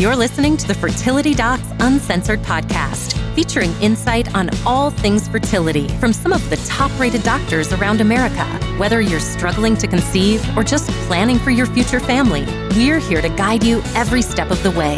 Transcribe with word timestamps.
You're 0.00 0.16
listening 0.16 0.56
to 0.56 0.66
the 0.66 0.72
Fertility 0.72 1.34
Docs 1.34 1.68
Uncensored 1.78 2.40
podcast, 2.40 3.12
featuring 3.34 3.70
insight 3.82 4.34
on 4.34 4.48
all 4.64 4.88
things 4.88 5.28
fertility 5.28 5.88
from 5.98 6.14
some 6.14 6.32
of 6.32 6.48
the 6.48 6.56
top 6.66 6.90
rated 6.98 7.22
doctors 7.22 7.70
around 7.74 8.00
America. 8.00 8.46
Whether 8.78 9.02
you're 9.02 9.20
struggling 9.20 9.76
to 9.76 9.86
conceive 9.86 10.42
or 10.56 10.64
just 10.64 10.88
planning 11.06 11.38
for 11.38 11.50
your 11.50 11.66
future 11.66 12.00
family, 12.00 12.46
we're 12.70 12.98
here 12.98 13.20
to 13.20 13.28
guide 13.28 13.62
you 13.62 13.82
every 13.94 14.22
step 14.22 14.50
of 14.50 14.62
the 14.62 14.70
way. 14.70 14.96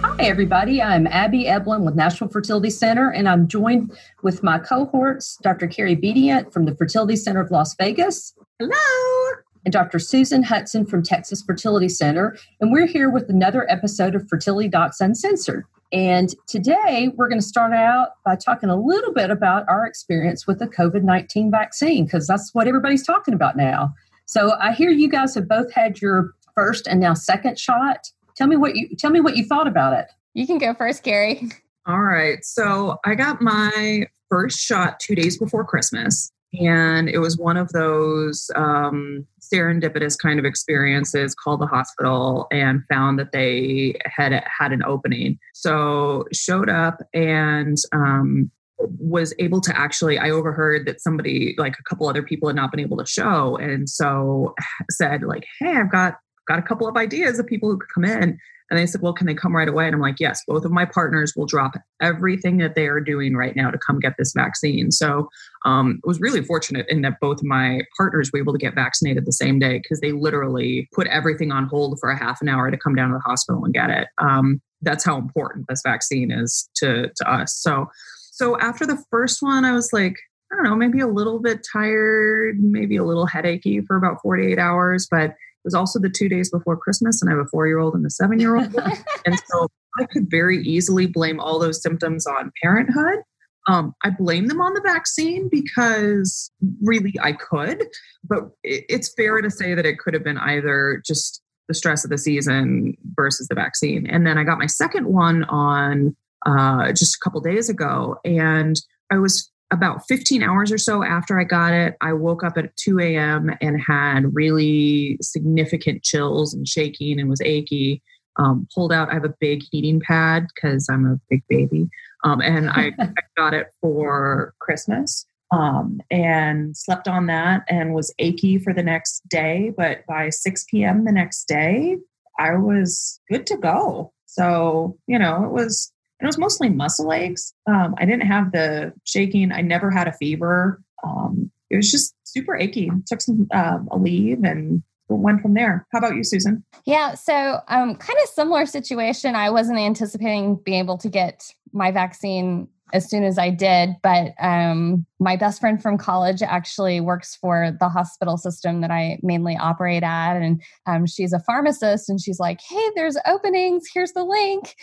Hi, 0.00 0.24
everybody. 0.24 0.80
I'm 0.80 1.06
Abby 1.06 1.44
Eblen 1.44 1.84
with 1.84 1.94
Nashville 1.94 2.28
Fertility 2.28 2.70
Center, 2.70 3.10
and 3.10 3.28
I'm 3.28 3.48
joined 3.48 3.92
with 4.22 4.42
my 4.42 4.58
cohorts, 4.58 5.36
Dr. 5.42 5.66
Carrie 5.66 5.94
Bedient 5.94 6.54
from 6.54 6.64
the 6.64 6.74
Fertility 6.74 7.16
Center 7.16 7.42
of 7.42 7.50
Las 7.50 7.74
Vegas. 7.74 8.32
Hello. 8.58 9.42
And 9.64 9.72
Dr. 9.72 9.98
Susan 9.98 10.42
Hudson 10.42 10.86
from 10.86 11.02
Texas 11.02 11.42
Fertility 11.42 11.88
Center. 11.88 12.36
And 12.60 12.72
we're 12.72 12.86
here 12.86 13.10
with 13.10 13.28
another 13.28 13.70
episode 13.70 14.14
of 14.14 14.28
Fertility 14.28 14.68
Docs 14.68 15.00
Uncensored. 15.00 15.64
And 15.92 16.34
today 16.48 17.10
we're 17.14 17.28
going 17.28 17.40
to 17.40 17.46
start 17.46 17.72
out 17.72 18.10
by 18.24 18.34
talking 18.34 18.70
a 18.70 18.76
little 18.76 19.12
bit 19.12 19.30
about 19.30 19.64
our 19.68 19.86
experience 19.86 20.46
with 20.46 20.58
the 20.58 20.66
COVID 20.66 21.02
19 21.02 21.50
vaccine, 21.50 22.06
because 22.06 22.26
that's 22.26 22.50
what 22.54 22.66
everybody's 22.66 23.06
talking 23.06 23.34
about 23.34 23.56
now. 23.56 23.92
So 24.24 24.54
I 24.60 24.72
hear 24.72 24.90
you 24.90 25.08
guys 25.08 25.34
have 25.34 25.48
both 25.48 25.72
had 25.72 26.00
your 26.00 26.32
first 26.54 26.86
and 26.86 26.98
now 26.98 27.14
second 27.14 27.58
shot. 27.58 28.10
Tell 28.36 28.46
me 28.46 28.56
what 28.56 28.74
you 28.74 28.88
tell 28.96 29.10
me 29.10 29.20
what 29.20 29.36
you 29.36 29.44
thought 29.44 29.68
about 29.68 29.92
it. 29.92 30.06
You 30.34 30.46
can 30.46 30.58
go 30.58 30.72
first, 30.72 31.02
Carrie. 31.02 31.48
All 31.86 32.00
right. 32.00 32.42
So 32.44 32.96
I 33.04 33.14
got 33.14 33.42
my 33.42 34.06
first 34.30 34.58
shot 34.58 34.98
two 34.98 35.14
days 35.14 35.36
before 35.36 35.64
Christmas. 35.64 36.32
And 36.60 37.08
it 37.08 37.18
was 37.18 37.38
one 37.38 37.56
of 37.56 37.70
those 37.70 38.50
um, 38.54 39.26
serendipitous 39.40 40.18
kind 40.18 40.38
of 40.38 40.44
experiences. 40.44 41.34
Called 41.34 41.60
the 41.60 41.66
hospital 41.66 42.46
and 42.50 42.82
found 42.90 43.18
that 43.18 43.32
they 43.32 43.98
had 44.04 44.32
had 44.58 44.72
an 44.72 44.82
opening. 44.84 45.38
So 45.54 46.26
showed 46.32 46.68
up 46.68 47.00
and 47.14 47.76
um, 47.92 48.50
was 48.98 49.34
able 49.38 49.60
to 49.62 49.78
actually. 49.78 50.18
I 50.18 50.30
overheard 50.30 50.86
that 50.86 51.00
somebody, 51.00 51.54
like 51.58 51.76
a 51.78 51.82
couple 51.84 52.08
other 52.08 52.22
people, 52.22 52.48
had 52.48 52.56
not 52.56 52.70
been 52.70 52.80
able 52.80 52.98
to 52.98 53.06
show, 53.06 53.56
and 53.56 53.88
so 53.88 54.54
said 54.90 55.22
like, 55.22 55.46
"Hey, 55.58 55.76
I've 55.76 55.90
got 55.90 56.16
got 56.48 56.58
a 56.58 56.62
couple 56.62 56.88
of 56.88 56.96
ideas 56.96 57.38
of 57.38 57.46
people 57.46 57.70
who 57.70 57.78
could 57.78 57.92
come 57.94 58.04
in. 58.04 58.38
And 58.70 58.78
they 58.78 58.86
said, 58.86 59.02
Well, 59.02 59.12
can 59.12 59.26
they 59.26 59.34
come 59.34 59.54
right 59.54 59.68
away? 59.68 59.86
And 59.86 59.94
I'm 59.94 60.00
like, 60.00 60.18
Yes, 60.18 60.42
both 60.46 60.64
of 60.64 60.72
my 60.72 60.86
partners 60.86 61.34
will 61.36 61.44
drop 61.44 61.74
everything 62.00 62.56
that 62.58 62.74
they 62.74 62.86
are 62.86 63.00
doing 63.00 63.36
right 63.36 63.54
now 63.54 63.70
to 63.70 63.78
come 63.78 64.00
get 64.00 64.14
this 64.18 64.32
vaccine. 64.34 64.90
So 64.90 65.28
um, 65.66 66.00
was 66.04 66.20
really 66.20 66.42
fortunate 66.42 66.86
in 66.88 67.02
that 67.02 67.20
both 67.20 67.38
of 67.38 67.44
my 67.44 67.82
partners 67.96 68.30
were 68.32 68.38
able 68.38 68.54
to 68.54 68.58
get 68.58 68.74
vaccinated 68.74 69.26
the 69.26 69.32
same 69.32 69.58
day 69.58 69.78
because 69.78 70.00
they 70.00 70.12
literally 70.12 70.88
put 70.94 71.06
everything 71.08 71.52
on 71.52 71.66
hold 71.66 71.98
for 72.00 72.10
a 72.10 72.18
half 72.18 72.40
an 72.40 72.48
hour 72.48 72.70
to 72.70 72.78
come 72.78 72.94
down 72.94 73.10
to 73.10 73.14
the 73.14 73.20
hospital 73.20 73.62
and 73.62 73.74
get 73.74 73.90
it. 73.90 74.08
Um, 74.18 74.62
that's 74.80 75.04
how 75.04 75.18
important 75.18 75.66
this 75.68 75.82
vaccine 75.84 76.30
is 76.30 76.68
to, 76.76 77.10
to 77.14 77.30
us. 77.30 77.54
So, 77.54 77.90
so 78.30 78.58
after 78.58 78.86
the 78.86 79.02
first 79.10 79.42
one, 79.42 79.66
I 79.66 79.72
was 79.72 79.92
like, 79.92 80.16
I 80.50 80.56
don't 80.56 80.64
know, 80.64 80.76
maybe 80.76 81.00
a 81.00 81.06
little 81.06 81.40
bit 81.40 81.66
tired, 81.72 82.56
maybe 82.58 82.96
a 82.96 83.04
little 83.04 83.26
headachy 83.26 83.86
for 83.86 83.96
about 83.96 84.20
48 84.22 84.58
hours, 84.58 85.06
but 85.10 85.30
it 85.30 85.36
was 85.64 85.74
also 85.74 85.98
the 85.98 86.10
two 86.10 86.28
days 86.28 86.50
before 86.50 86.76
Christmas, 86.76 87.20
and 87.20 87.30
I 87.30 87.34
have 87.36 87.46
a 87.46 87.48
four 87.48 87.66
year 87.66 87.78
old 87.78 87.94
and 87.94 88.04
a 88.04 88.10
seven 88.10 88.38
year 88.38 88.56
old. 88.56 88.74
and 89.26 89.38
so 89.46 89.68
I 90.00 90.06
could 90.06 90.30
very 90.30 90.62
easily 90.62 91.06
blame 91.06 91.40
all 91.40 91.58
those 91.58 91.82
symptoms 91.82 92.26
on 92.26 92.52
parenthood. 92.62 93.20
Um, 93.68 93.94
I 94.02 94.10
blame 94.10 94.46
them 94.46 94.60
on 94.60 94.74
the 94.74 94.80
vaccine 94.80 95.48
because 95.48 96.50
really 96.82 97.14
I 97.22 97.32
could, 97.32 97.86
but 98.28 98.50
it's 98.64 99.14
fair 99.14 99.40
to 99.40 99.50
say 99.50 99.74
that 99.74 99.86
it 99.86 99.98
could 99.98 100.14
have 100.14 100.24
been 100.24 100.38
either 100.38 101.00
just 101.06 101.42
the 101.68 101.74
stress 101.74 102.04
of 102.04 102.10
the 102.10 102.18
season 102.18 102.96
versus 103.14 103.46
the 103.46 103.54
vaccine. 103.54 104.06
And 104.06 104.26
then 104.26 104.36
I 104.36 104.42
got 104.42 104.58
my 104.58 104.66
second 104.66 105.06
one 105.06 105.44
on 105.44 106.16
uh, 106.44 106.92
just 106.92 107.14
a 107.14 107.18
couple 107.22 107.40
days 107.40 107.68
ago, 107.68 108.16
and 108.24 108.74
I 109.12 109.18
was 109.18 109.51
about 109.72 110.06
15 110.06 110.42
hours 110.42 110.70
or 110.70 110.78
so 110.78 111.02
after 111.02 111.40
I 111.40 111.44
got 111.44 111.72
it, 111.72 111.96
I 112.00 112.12
woke 112.12 112.44
up 112.44 112.58
at 112.58 112.76
2 112.76 113.00
a.m. 113.00 113.50
and 113.60 113.80
had 113.80 114.34
really 114.34 115.16
significant 115.22 116.02
chills 116.02 116.52
and 116.54 116.68
shaking 116.68 117.18
and 117.18 117.28
was 117.28 117.40
achy. 117.40 118.02
Um, 118.36 118.68
pulled 118.74 118.92
out, 118.92 119.10
I 119.10 119.14
have 119.14 119.24
a 119.24 119.34
big 119.40 119.62
heating 119.70 120.00
pad 120.00 120.46
because 120.54 120.88
I'm 120.90 121.06
a 121.06 121.20
big 121.28 121.42
baby. 121.48 121.88
Um, 122.22 122.40
and 122.40 122.70
I, 122.70 122.92
I, 123.00 123.08
got 123.36 123.54
it 123.54 123.68
for 123.80 124.54
Christmas 124.60 125.26
um, 125.50 126.00
and 126.10 126.76
slept 126.76 127.08
on 127.08 127.26
that 127.26 127.64
and 127.68 127.94
was 127.94 128.14
achy 128.18 128.58
for 128.58 128.72
the 128.72 128.82
next 128.82 129.26
day. 129.28 129.72
But 129.76 130.04
by 130.06 130.28
6 130.28 130.64
p.m. 130.70 131.04
the 131.04 131.12
next 131.12 131.44
day, 131.44 131.96
I 132.38 132.56
was 132.56 133.20
good 133.30 133.46
to 133.48 133.56
go. 133.56 134.12
So, 134.26 134.98
you 135.06 135.18
know, 135.18 135.44
it 135.44 135.50
was 135.50 135.92
it 136.22 136.26
was 136.26 136.38
mostly 136.38 136.68
muscle 136.68 137.12
aches. 137.12 137.52
Um, 137.66 137.94
I 137.98 138.04
didn't 138.04 138.26
have 138.26 138.52
the 138.52 138.92
shaking. 139.04 139.52
I 139.52 139.60
never 139.60 139.90
had 139.90 140.08
a 140.08 140.12
fever. 140.12 140.82
Um, 141.04 141.50
it 141.70 141.76
was 141.76 141.90
just 141.90 142.14
super 142.24 142.56
achy. 142.56 142.90
Took 143.06 143.20
some 143.20 143.48
um, 143.52 143.88
Aleve 143.90 144.48
and 144.48 144.82
went 145.08 145.42
from 145.42 145.54
there. 145.54 145.86
How 145.92 145.98
about 145.98 146.14
you, 146.14 146.24
Susan? 146.24 146.64
Yeah, 146.84 147.14
so 147.14 147.60
um, 147.68 147.96
kind 147.96 148.18
of 148.22 148.28
similar 148.28 148.66
situation. 148.66 149.34
I 149.34 149.50
wasn't 149.50 149.78
anticipating 149.78 150.56
being 150.56 150.78
able 150.78 150.98
to 150.98 151.08
get 151.08 151.52
my 151.72 151.90
vaccine 151.90 152.68
as 152.92 153.08
soon 153.08 153.24
as 153.24 153.38
I 153.38 153.50
did. 153.50 153.90
But 154.02 154.32
um, 154.38 155.06
my 155.18 155.36
best 155.36 155.60
friend 155.60 155.82
from 155.82 155.96
college 155.96 156.42
actually 156.42 157.00
works 157.00 157.36
for 157.36 157.76
the 157.80 157.88
hospital 157.88 158.36
system 158.36 158.80
that 158.82 158.90
I 158.90 159.18
mainly 159.22 159.56
operate 159.56 160.02
at. 160.02 160.36
And 160.36 160.62
um, 160.86 161.06
she's 161.06 161.32
a 161.32 161.40
pharmacist. 161.40 162.08
And 162.08 162.20
she's 162.20 162.38
like, 162.38 162.60
hey, 162.60 162.90
there's 162.94 163.16
openings. 163.26 163.84
Here's 163.92 164.12
the 164.12 164.24
link. 164.24 164.76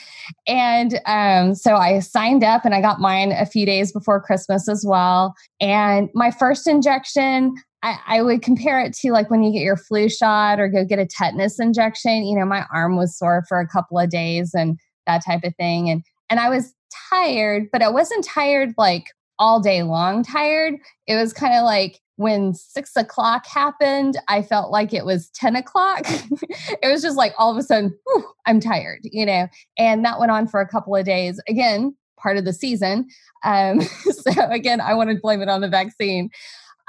And 0.47 0.99
um, 1.05 1.55
so 1.55 1.75
I 1.75 1.99
signed 1.99 2.43
up 2.43 2.65
and 2.65 2.73
I 2.73 2.81
got 2.81 2.99
mine 2.99 3.31
a 3.31 3.45
few 3.45 3.65
days 3.65 3.91
before 3.91 4.21
Christmas 4.21 4.67
as 4.67 4.83
well. 4.87 5.35
And 5.61 6.09
my 6.13 6.31
first 6.31 6.67
injection, 6.67 7.55
I, 7.83 7.97
I, 8.07 8.21
would 8.21 8.41
compare 8.41 8.81
it 8.81 8.93
to 8.95 9.11
like 9.11 9.29
when 9.29 9.41
you 9.41 9.53
get 9.53 9.61
your 9.61 9.77
flu 9.77 10.09
shot 10.09 10.59
or 10.59 10.67
go 10.67 10.83
get 10.83 10.99
a 10.99 11.05
tetanus 11.05 11.59
injection. 11.59 12.25
You 12.25 12.37
know, 12.37 12.45
my 12.45 12.65
arm 12.73 12.97
was 12.97 13.17
sore 13.17 13.45
for 13.47 13.59
a 13.59 13.67
couple 13.67 13.97
of 13.97 14.09
days 14.09 14.53
and 14.53 14.77
that 15.07 15.23
type 15.25 15.45
of 15.45 15.55
thing. 15.55 15.89
And 15.89 16.03
and 16.29 16.39
I 16.39 16.49
was 16.49 16.73
tired, 17.09 17.69
but 17.71 17.81
I 17.81 17.89
wasn't 17.89 18.25
tired 18.25 18.73
like 18.77 19.07
all 19.37 19.59
day 19.59 19.83
long 19.83 20.23
tired. 20.23 20.75
It 21.07 21.15
was 21.15 21.33
kind 21.33 21.53
of 21.53 21.63
like 21.63 21.99
when 22.17 22.53
six 22.53 22.97
o'clock 22.97 23.47
happened, 23.47 24.17
I 24.27 24.41
felt 24.41 24.71
like 24.71 24.93
it 24.93 25.05
was 25.05 25.29
10 25.29 25.55
o'clock. 25.55 26.01
it 26.05 26.91
was 26.91 27.01
just 27.01 27.15
like 27.15 27.33
all 27.37 27.49
of 27.49 27.57
a 27.57 27.63
sudden, 27.63 27.97
whew, 28.05 28.25
I'm 28.45 28.59
tired, 28.59 28.99
you 29.03 29.25
know, 29.25 29.47
and 29.77 30.03
that 30.03 30.19
went 30.19 30.31
on 30.31 30.45
for 30.45 30.59
a 30.59 30.67
couple 30.67 30.93
of 30.95 31.05
days. 31.05 31.39
Again, 31.47 31.95
part 32.17 32.35
of 32.35 32.43
the 32.43 32.51
season. 32.51 33.07
Um, 33.45 33.81
so 33.81 34.31
again, 34.49 34.81
I 34.81 34.93
want 34.95 35.09
to 35.11 35.15
blame 35.15 35.41
it 35.41 35.47
on 35.47 35.61
the 35.61 35.69
vaccine. 35.69 36.29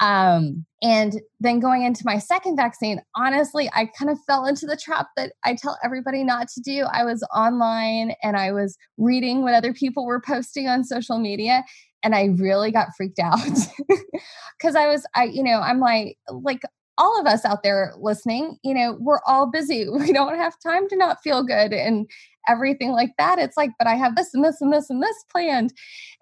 Um, 0.00 0.64
and 0.82 1.20
then 1.40 1.60
going 1.60 1.82
into 1.82 2.02
my 2.06 2.18
second 2.18 2.56
vaccine, 2.56 3.02
honestly, 3.14 3.70
I 3.74 3.86
kind 3.98 4.10
of 4.10 4.18
fell 4.26 4.46
into 4.46 4.66
the 4.66 4.76
trap 4.76 5.08
that 5.16 5.34
I 5.44 5.54
tell 5.54 5.78
everybody 5.84 6.24
not 6.24 6.48
to 6.54 6.60
do. 6.60 6.86
I 6.90 7.04
was 7.04 7.22
online 7.34 8.14
and 8.22 8.36
I 8.36 8.52
was 8.52 8.78
reading 8.96 9.42
what 9.42 9.52
other 9.52 9.74
people 9.74 10.06
were 10.06 10.20
posting 10.20 10.68
on 10.68 10.84
social 10.84 11.18
media 11.18 11.64
and 12.02 12.14
I 12.14 12.30
really 12.36 12.70
got 12.70 12.88
freaked 12.96 13.18
out 13.18 13.38
because 14.58 14.74
I 14.74 14.88
was, 14.88 15.04
I, 15.14 15.24
you 15.24 15.42
know, 15.42 15.60
I'm 15.60 15.80
like, 15.80 16.16
like 16.30 16.62
all 16.98 17.18
of 17.18 17.26
us 17.26 17.44
out 17.44 17.62
there 17.62 17.94
listening, 17.98 18.58
you 18.62 18.74
know, 18.74 18.96
we're 19.00 19.22
all 19.26 19.50
busy. 19.50 19.86
We 19.90 20.12
don't 20.12 20.36
have 20.36 20.54
time 20.62 20.88
to 20.88 20.96
not 20.96 21.22
feel 21.22 21.42
good 21.42 21.72
and 21.72 22.08
everything 22.48 22.92
like 22.92 23.10
that. 23.18 23.38
It's 23.38 23.56
like, 23.56 23.70
but 23.78 23.86
I 23.86 23.94
have 23.94 24.16
this 24.16 24.34
and 24.34 24.44
this 24.44 24.60
and 24.60 24.72
this 24.72 24.90
and 24.90 25.02
this 25.02 25.16
planned. 25.30 25.72